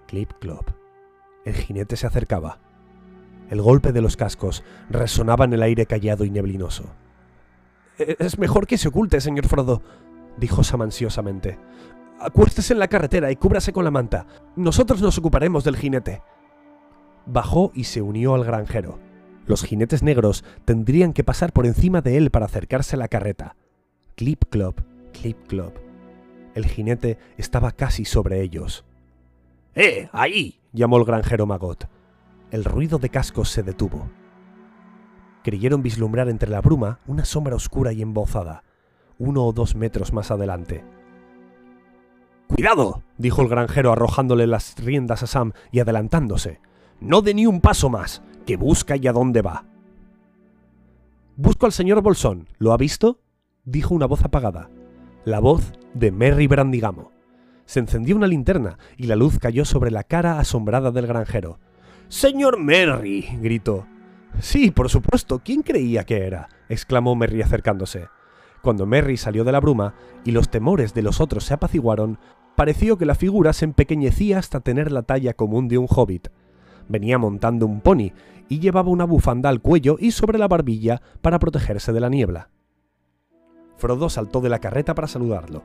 clip 0.09 0.33
clop. 0.41 0.71
El 1.45 1.55
jinete 1.55 1.95
se 1.95 2.09
acercaba. 2.09 2.59
El 3.49 3.63
golpe 3.63 3.93
de 3.93 4.01
los 4.03 4.17
cascos 4.17 4.65
resonaba 4.89 5.45
en 5.45 5.53
el 5.53 5.63
aire 5.63 5.87
callado 5.87 6.25
y 6.25 6.31
neblinoso. 6.31 6.85
"E-, 7.97 8.17
Es 8.19 8.41
mejor 8.41 8.67
que 8.67 8.77
se 8.77 8.89
oculte, 8.89 9.21
señor 9.21 9.47
Frodo, 9.47 9.83
dijo 10.37 10.65
Sam 10.65 10.83
ansiosamente. 10.83 11.61
Acuéstese 12.19 12.73
en 12.73 12.81
la 12.81 12.89
carretera 12.89 13.31
y 13.31 13.37
cúbrase 13.37 13.73
con 13.73 13.85
la 13.85 13.93
manta. 13.93 14.27
Nosotros 14.57 15.01
nos 15.01 15.17
ocuparemos 15.17 15.63
del 15.63 15.77
jinete. 15.77 16.23
Bajó 17.25 17.71
y 17.73 17.85
se 17.85 18.03
unió 18.03 18.35
al 18.35 18.43
granjero. 18.45 18.99
Los 19.51 19.65
jinetes 19.65 20.05
negros 20.05 20.45
tendrían 20.65 21.13
que 21.13 21.25
pasar 21.25 21.53
por 21.53 21.67
encima 21.67 22.03
de 22.03 22.17
él 22.17 22.31
para 22.31 22.47
acercarse 22.47 22.95
a 22.95 23.01
la 23.01 23.09
carreta. 23.09 23.57
Clip 24.15 24.45
clop, 24.49 24.79
clip 25.13 25.45
clop. 25.49 25.77
El 26.55 26.67
jinete 26.67 27.19
estaba 27.37 27.73
casi 27.73 28.05
sobre 28.05 28.43
ellos. 28.43 28.85
¡Eh! 29.75 30.09
¡Ahí! 30.13 30.61
llamó 30.73 30.99
el 30.99 31.05
granjero 31.05 31.47
Magot. 31.47 31.89
El 32.53 32.65
ruido 32.65 33.01
de 33.01 33.09
cascos 33.09 33.49
se 33.49 33.65
detuvo. 33.65 34.09
Creyeron 35.43 35.83
vislumbrar 35.83 36.29
entre 36.29 36.49
la 36.49 36.61
bruma 36.61 37.01
una 37.09 37.25
sombra 37.25 37.57
oscura 37.57 37.93
y 37.93 38.03
embozada, 38.03 38.63
uno 39.19 39.45
o 39.45 39.53
dos 39.53 39.75
metros 39.75 40.13
más 40.13 40.31
adelante. 40.31 40.85
¡Cuidado! 42.47 43.03
dijo 43.19 43.43
el 43.43 43.49
granjero 43.49 43.91
arrojándole 43.91 44.47
las 44.47 44.77
riendas 44.79 45.25
a 45.25 45.27
Sam 45.27 45.55
y 45.73 45.81
adelantándose. 45.81 46.61
No 47.01 47.23
dé 47.23 47.35
ni 47.35 47.47
un 47.47 47.61
paso 47.61 47.89
más, 47.89 48.23
que 48.47 48.57
busca 48.57 48.97
y 48.97 49.07
a 49.07 49.13
dónde 49.13 49.43
va. 49.43 49.65
Busco 51.37 51.67
al 51.67 51.73
señor 51.73 52.03
Bolsón. 52.03 52.49
¿Lo 52.59 52.73
ha 52.73 52.77
visto? 52.77 53.21
dijo 53.65 53.95
una 53.95 54.07
voz 54.07 54.25
apagada. 54.25 54.69
La 55.25 55.41
voz 55.41 55.73
de 55.95 56.11
Merry 56.13 56.47
Brandigamo. 56.47 57.13
Se 57.65 57.81
encendió 57.81 58.17
una 58.17 58.27
linterna 58.27 58.79
y 58.97 59.07
la 59.07 59.17
luz 59.17 59.39
cayó 59.39 59.65
sobre 59.65 59.91
la 59.91 60.05
cara 60.05 60.39
asombrada 60.39 60.91
del 60.91 61.07
granjero. 61.07 61.59
Señor 62.09 62.59
Merry. 62.59 63.29
gritó. 63.41 63.87
Sí, 64.41 64.71
por 64.71 64.91
supuesto. 64.91 65.41
¿Quién 65.43 65.63
creía 65.63 66.05
que 66.05 66.27
era? 66.27 66.49
exclamó 66.69 67.17
Merry 67.17 67.41
acercándose. 67.43 68.09
Cuando 68.63 68.85
Merry 68.87 69.17
salió 69.17 69.45
de 69.45 69.53
la 69.53 69.61
bruma 69.61 69.95
y 70.25 70.33
los 70.33 70.51
temores 70.51 70.93
de 70.93 71.03
los 71.03 71.21
otros 71.21 71.45
se 71.45 71.55
apaciguaron, 71.55 72.19
pareció 72.57 72.99
que 72.99 73.07
la 73.07 73.15
figura 73.15 73.53
se 73.53 73.65
empequeñecía 73.65 74.39
hasta 74.39 74.61
tener 74.61 74.93
la 74.93 75.03
talla 75.03 75.33
común 75.33 75.69
de 75.69 75.79
un 75.79 75.87
hobbit. 75.89 76.29
Venía 76.91 77.19
montando 77.19 77.67
un 77.67 77.81
pony 77.81 78.11
y 78.49 78.59
llevaba 78.59 78.91
una 78.91 79.05
bufanda 79.05 79.49
al 79.49 79.61
cuello 79.61 79.97
y 80.01 80.11
sobre 80.11 80.39
la 80.39 80.49
barbilla 80.49 81.01
para 81.23 81.39
protegerse 81.39 81.93
de 81.93 82.01
la 82.01 82.09
niebla. 82.09 82.51
Frodo 83.77 84.11
saltó 84.11 84.41
de 84.41 84.49
la 84.49 84.59
carreta 84.59 84.93
para 84.93 85.07
saludarlo. 85.07 85.63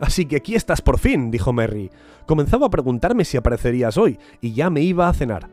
Así 0.00 0.24
que 0.24 0.36
aquí 0.36 0.54
estás 0.54 0.80
por 0.80 0.98
fin, 0.98 1.30
dijo 1.30 1.52
Merry. 1.52 1.90
Comenzaba 2.24 2.68
a 2.68 2.70
preguntarme 2.70 3.26
si 3.26 3.36
aparecerías 3.36 3.98
hoy, 3.98 4.18
y 4.40 4.54
ya 4.54 4.70
me 4.70 4.80
iba 4.80 5.10
a 5.10 5.12
cenar. 5.12 5.50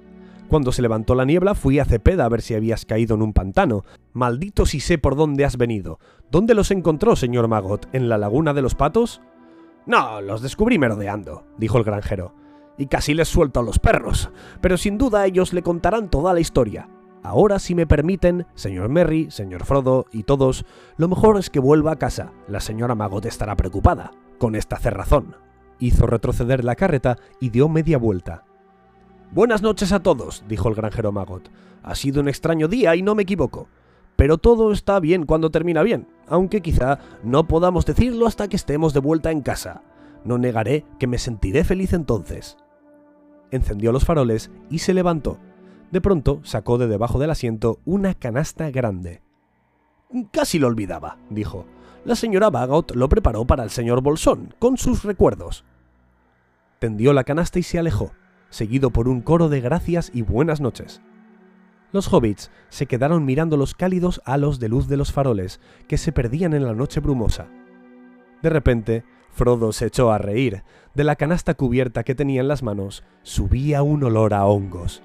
Cuando 0.47 0.71
se 0.71 0.81
levantó 0.81 1.15
la 1.15 1.25
niebla 1.25 1.53
fui 1.53 1.79
a 1.79 1.85
Cepeda 1.85 2.23
a 2.23 2.29
ver 2.29 2.41
si 2.41 2.53
habías 2.53 2.85
caído 2.85 3.15
en 3.15 3.23
un 3.23 3.33
pantano. 3.33 3.83
Maldito 4.13 4.65
si 4.65 4.79
sé 4.79 4.97
por 4.97 5.17
dónde 5.17 5.43
has 5.43 5.57
venido. 5.57 5.99
¿Dónde 6.31 6.53
los 6.53 6.71
encontró, 6.71 7.17
señor 7.17 7.49
Magot? 7.49 7.87
¿En 7.93 8.07
la 8.07 8.17
laguna 8.17 8.53
de 8.53 8.61
los 8.61 8.73
patos? 8.73 9.21
No, 9.85 10.21
los 10.21 10.41
descubrí 10.41 10.79
merodeando, 10.79 11.43
dijo 11.57 11.77
el 11.77 11.83
granjero. 11.83 12.33
Y 12.77 12.87
casi 12.87 13.13
les 13.13 13.27
suelto 13.27 13.59
a 13.59 13.63
los 13.63 13.79
perros. 13.79 14.29
Pero 14.61 14.77
sin 14.77 14.97
duda 14.97 15.25
ellos 15.25 15.53
le 15.53 15.61
contarán 15.61 16.09
toda 16.09 16.33
la 16.33 16.39
historia. 16.39 16.89
Ahora, 17.23 17.59
si 17.59 17.73
me 17.73 17.87
permiten, 17.87 18.45
señor 18.53 18.89
Merry, 18.89 19.31
señor 19.31 19.63
Frodo 19.63 20.07
y 20.11 20.23
todos, 20.23 20.65
lo 20.97 21.07
mejor 21.07 21.37
es 21.37 21.49
que 21.49 21.59
vuelva 21.59 21.93
a 21.93 21.95
casa. 21.97 22.33
La 22.49 22.59
señora 22.59 22.95
Magot 22.95 23.25
estará 23.25 23.55
preocupada, 23.55 24.11
con 24.39 24.55
esta 24.55 24.77
cerrazón. 24.77 25.37
Hizo 25.79 26.05
retroceder 26.05 26.65
la 26.65 26.75
carreta 26.75 27.17
y 27.39 27.49
dio 27.49 27.69
media 27.69 27.97
vuelta. 27.97 28.43
Buenas 29.31 29.61
noches 29.61 29.93
a 29.93 30.01
todos, 30.01 30.43
dijo 30.49 30.67
el 30.67 30.75
granjero 30.75 31.13
Magot. 31.13 31.49
Ha 31.81 31.95
sido 31.95 32.19
un 32.19 32.27
extraño 32.27 32.67
día 32.67 32.95
y 32.95 33.01
no 33.01 33.15
me 33.15 33.23
equivoco. 33.23 33.69
Pero 34.17 34.37
todo 34.37 34.71
está 34.71 34.99
bien 34.99 35.25
cuando 35.25 35.49
termina 35.49 35.81
bien, 35.81 36.07
aunque 36.27 36.61
quizá 36.61 36.99
no 37.23 37.47
podamos 37.47 37.85
decirlo 37.85 38.27
hasta 38.27 38.47
que 38.47 38.57
estemos 38.57 38.93
de 38.93 38.99
vuelta 38.99 39.31
en 39.31 39.41
casa. 39.41 39.81
No 40.25 40.37
negaré 40.37 40.85
que 40.99 41.07
me 41.07 41.17
sentiré 41.17 41.63
feliz 41.63 41.93
entonces. 41.93 42.57
Encendió 43.51 43.91
los 43.91 44.05
faroles 44.05 44.51
y 44.69 44.79
se 44.79 44.93
levantó. 44.93 45.37
De 45.91 46.01
pronto 46.01 46.39
sacó 46.43 46.77
de 46.77 46.87
debajo 46.87 47.19
del 47.19 47.29
asiento 47.29 47.79
una 47.85 48.13
canasta 48.15 48.71
grande. 48.71 49.21
Casi 50.31 50.59
lo 50.59 50.67
olvidaba, 50.67 51.17
dijo. 51.29 51.65
La 52.05 52.15
señora 52.15 52.49
Bagot 52.49 52.95
lo 52.95 53.07
preparó 53.09 53.45
para 53.45 53.63
el 53.63 53.69
señor 53.69 54.01
Bolsón, 54.01 54.53
con 54.59 54.77
sus 54.77 55.03
recuerdos. 55.03 55.63
Tendió 56.79 57.13
la 57.13 57.23
canasta 57.23 57.59
y 57.59 57.63
se 57.63 57.79
alejó, 57.79 58.11
seguido 58.49 58.91
por 58.91 59.07
un 59.07 59.21
coro 59.21 59.49
de 59.49 59.61
gracias 59.61 60.11
y 60.13 60.21
buenas 60.21 60.59
noches. 60.59 61.01
Los 61.93 62.11
hobbits 62.11 62.51
se 62.69 62.87
quedaron 62.87 63.23
mirando 63.23 63.55
los 63.55 63.75
cálidos 63.75 64.21
halos 64.25 64.59
de 64.59 64.67
luz 64.67 64.87
de 64.87 64.97
los 64.97 65.13
faroles 65.13 65.59
que 65.87 65.97
se 65.97 66.11
perdían 66.11 66.53
en 66.53 66.65
la 66.65 66.73
noche 66.73 66.99
brumosa. 66.99 67.47
De 68.41 68.49
repente, 68.49 69.05
Frodo 69.33 69.73
se 69.73 69.87
echó 69.87 70.11
a 70.11 70.19
reír. 70.19 70.63
De 70.93 71.03
la 71.03 71.15
canasta 71.15 71.55
cubierta 71.55 72.03
que 72.03 72.15
tenía 72.15 72.41
en 72.41 72.47
las 72.47 72.63
manos 72.63 73.03
subía 73.23 73.81
un 73.81 74.03
olor 74.03 74.33
a 74.33 74.45
hongos. 74.45 75.01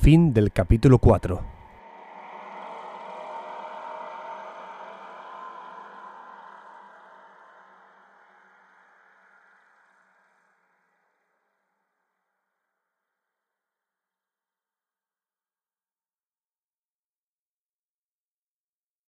Fin 0.00 0.34
del 0.34 0.52
capítulo 0.52 0.98
4. 0.98 1.51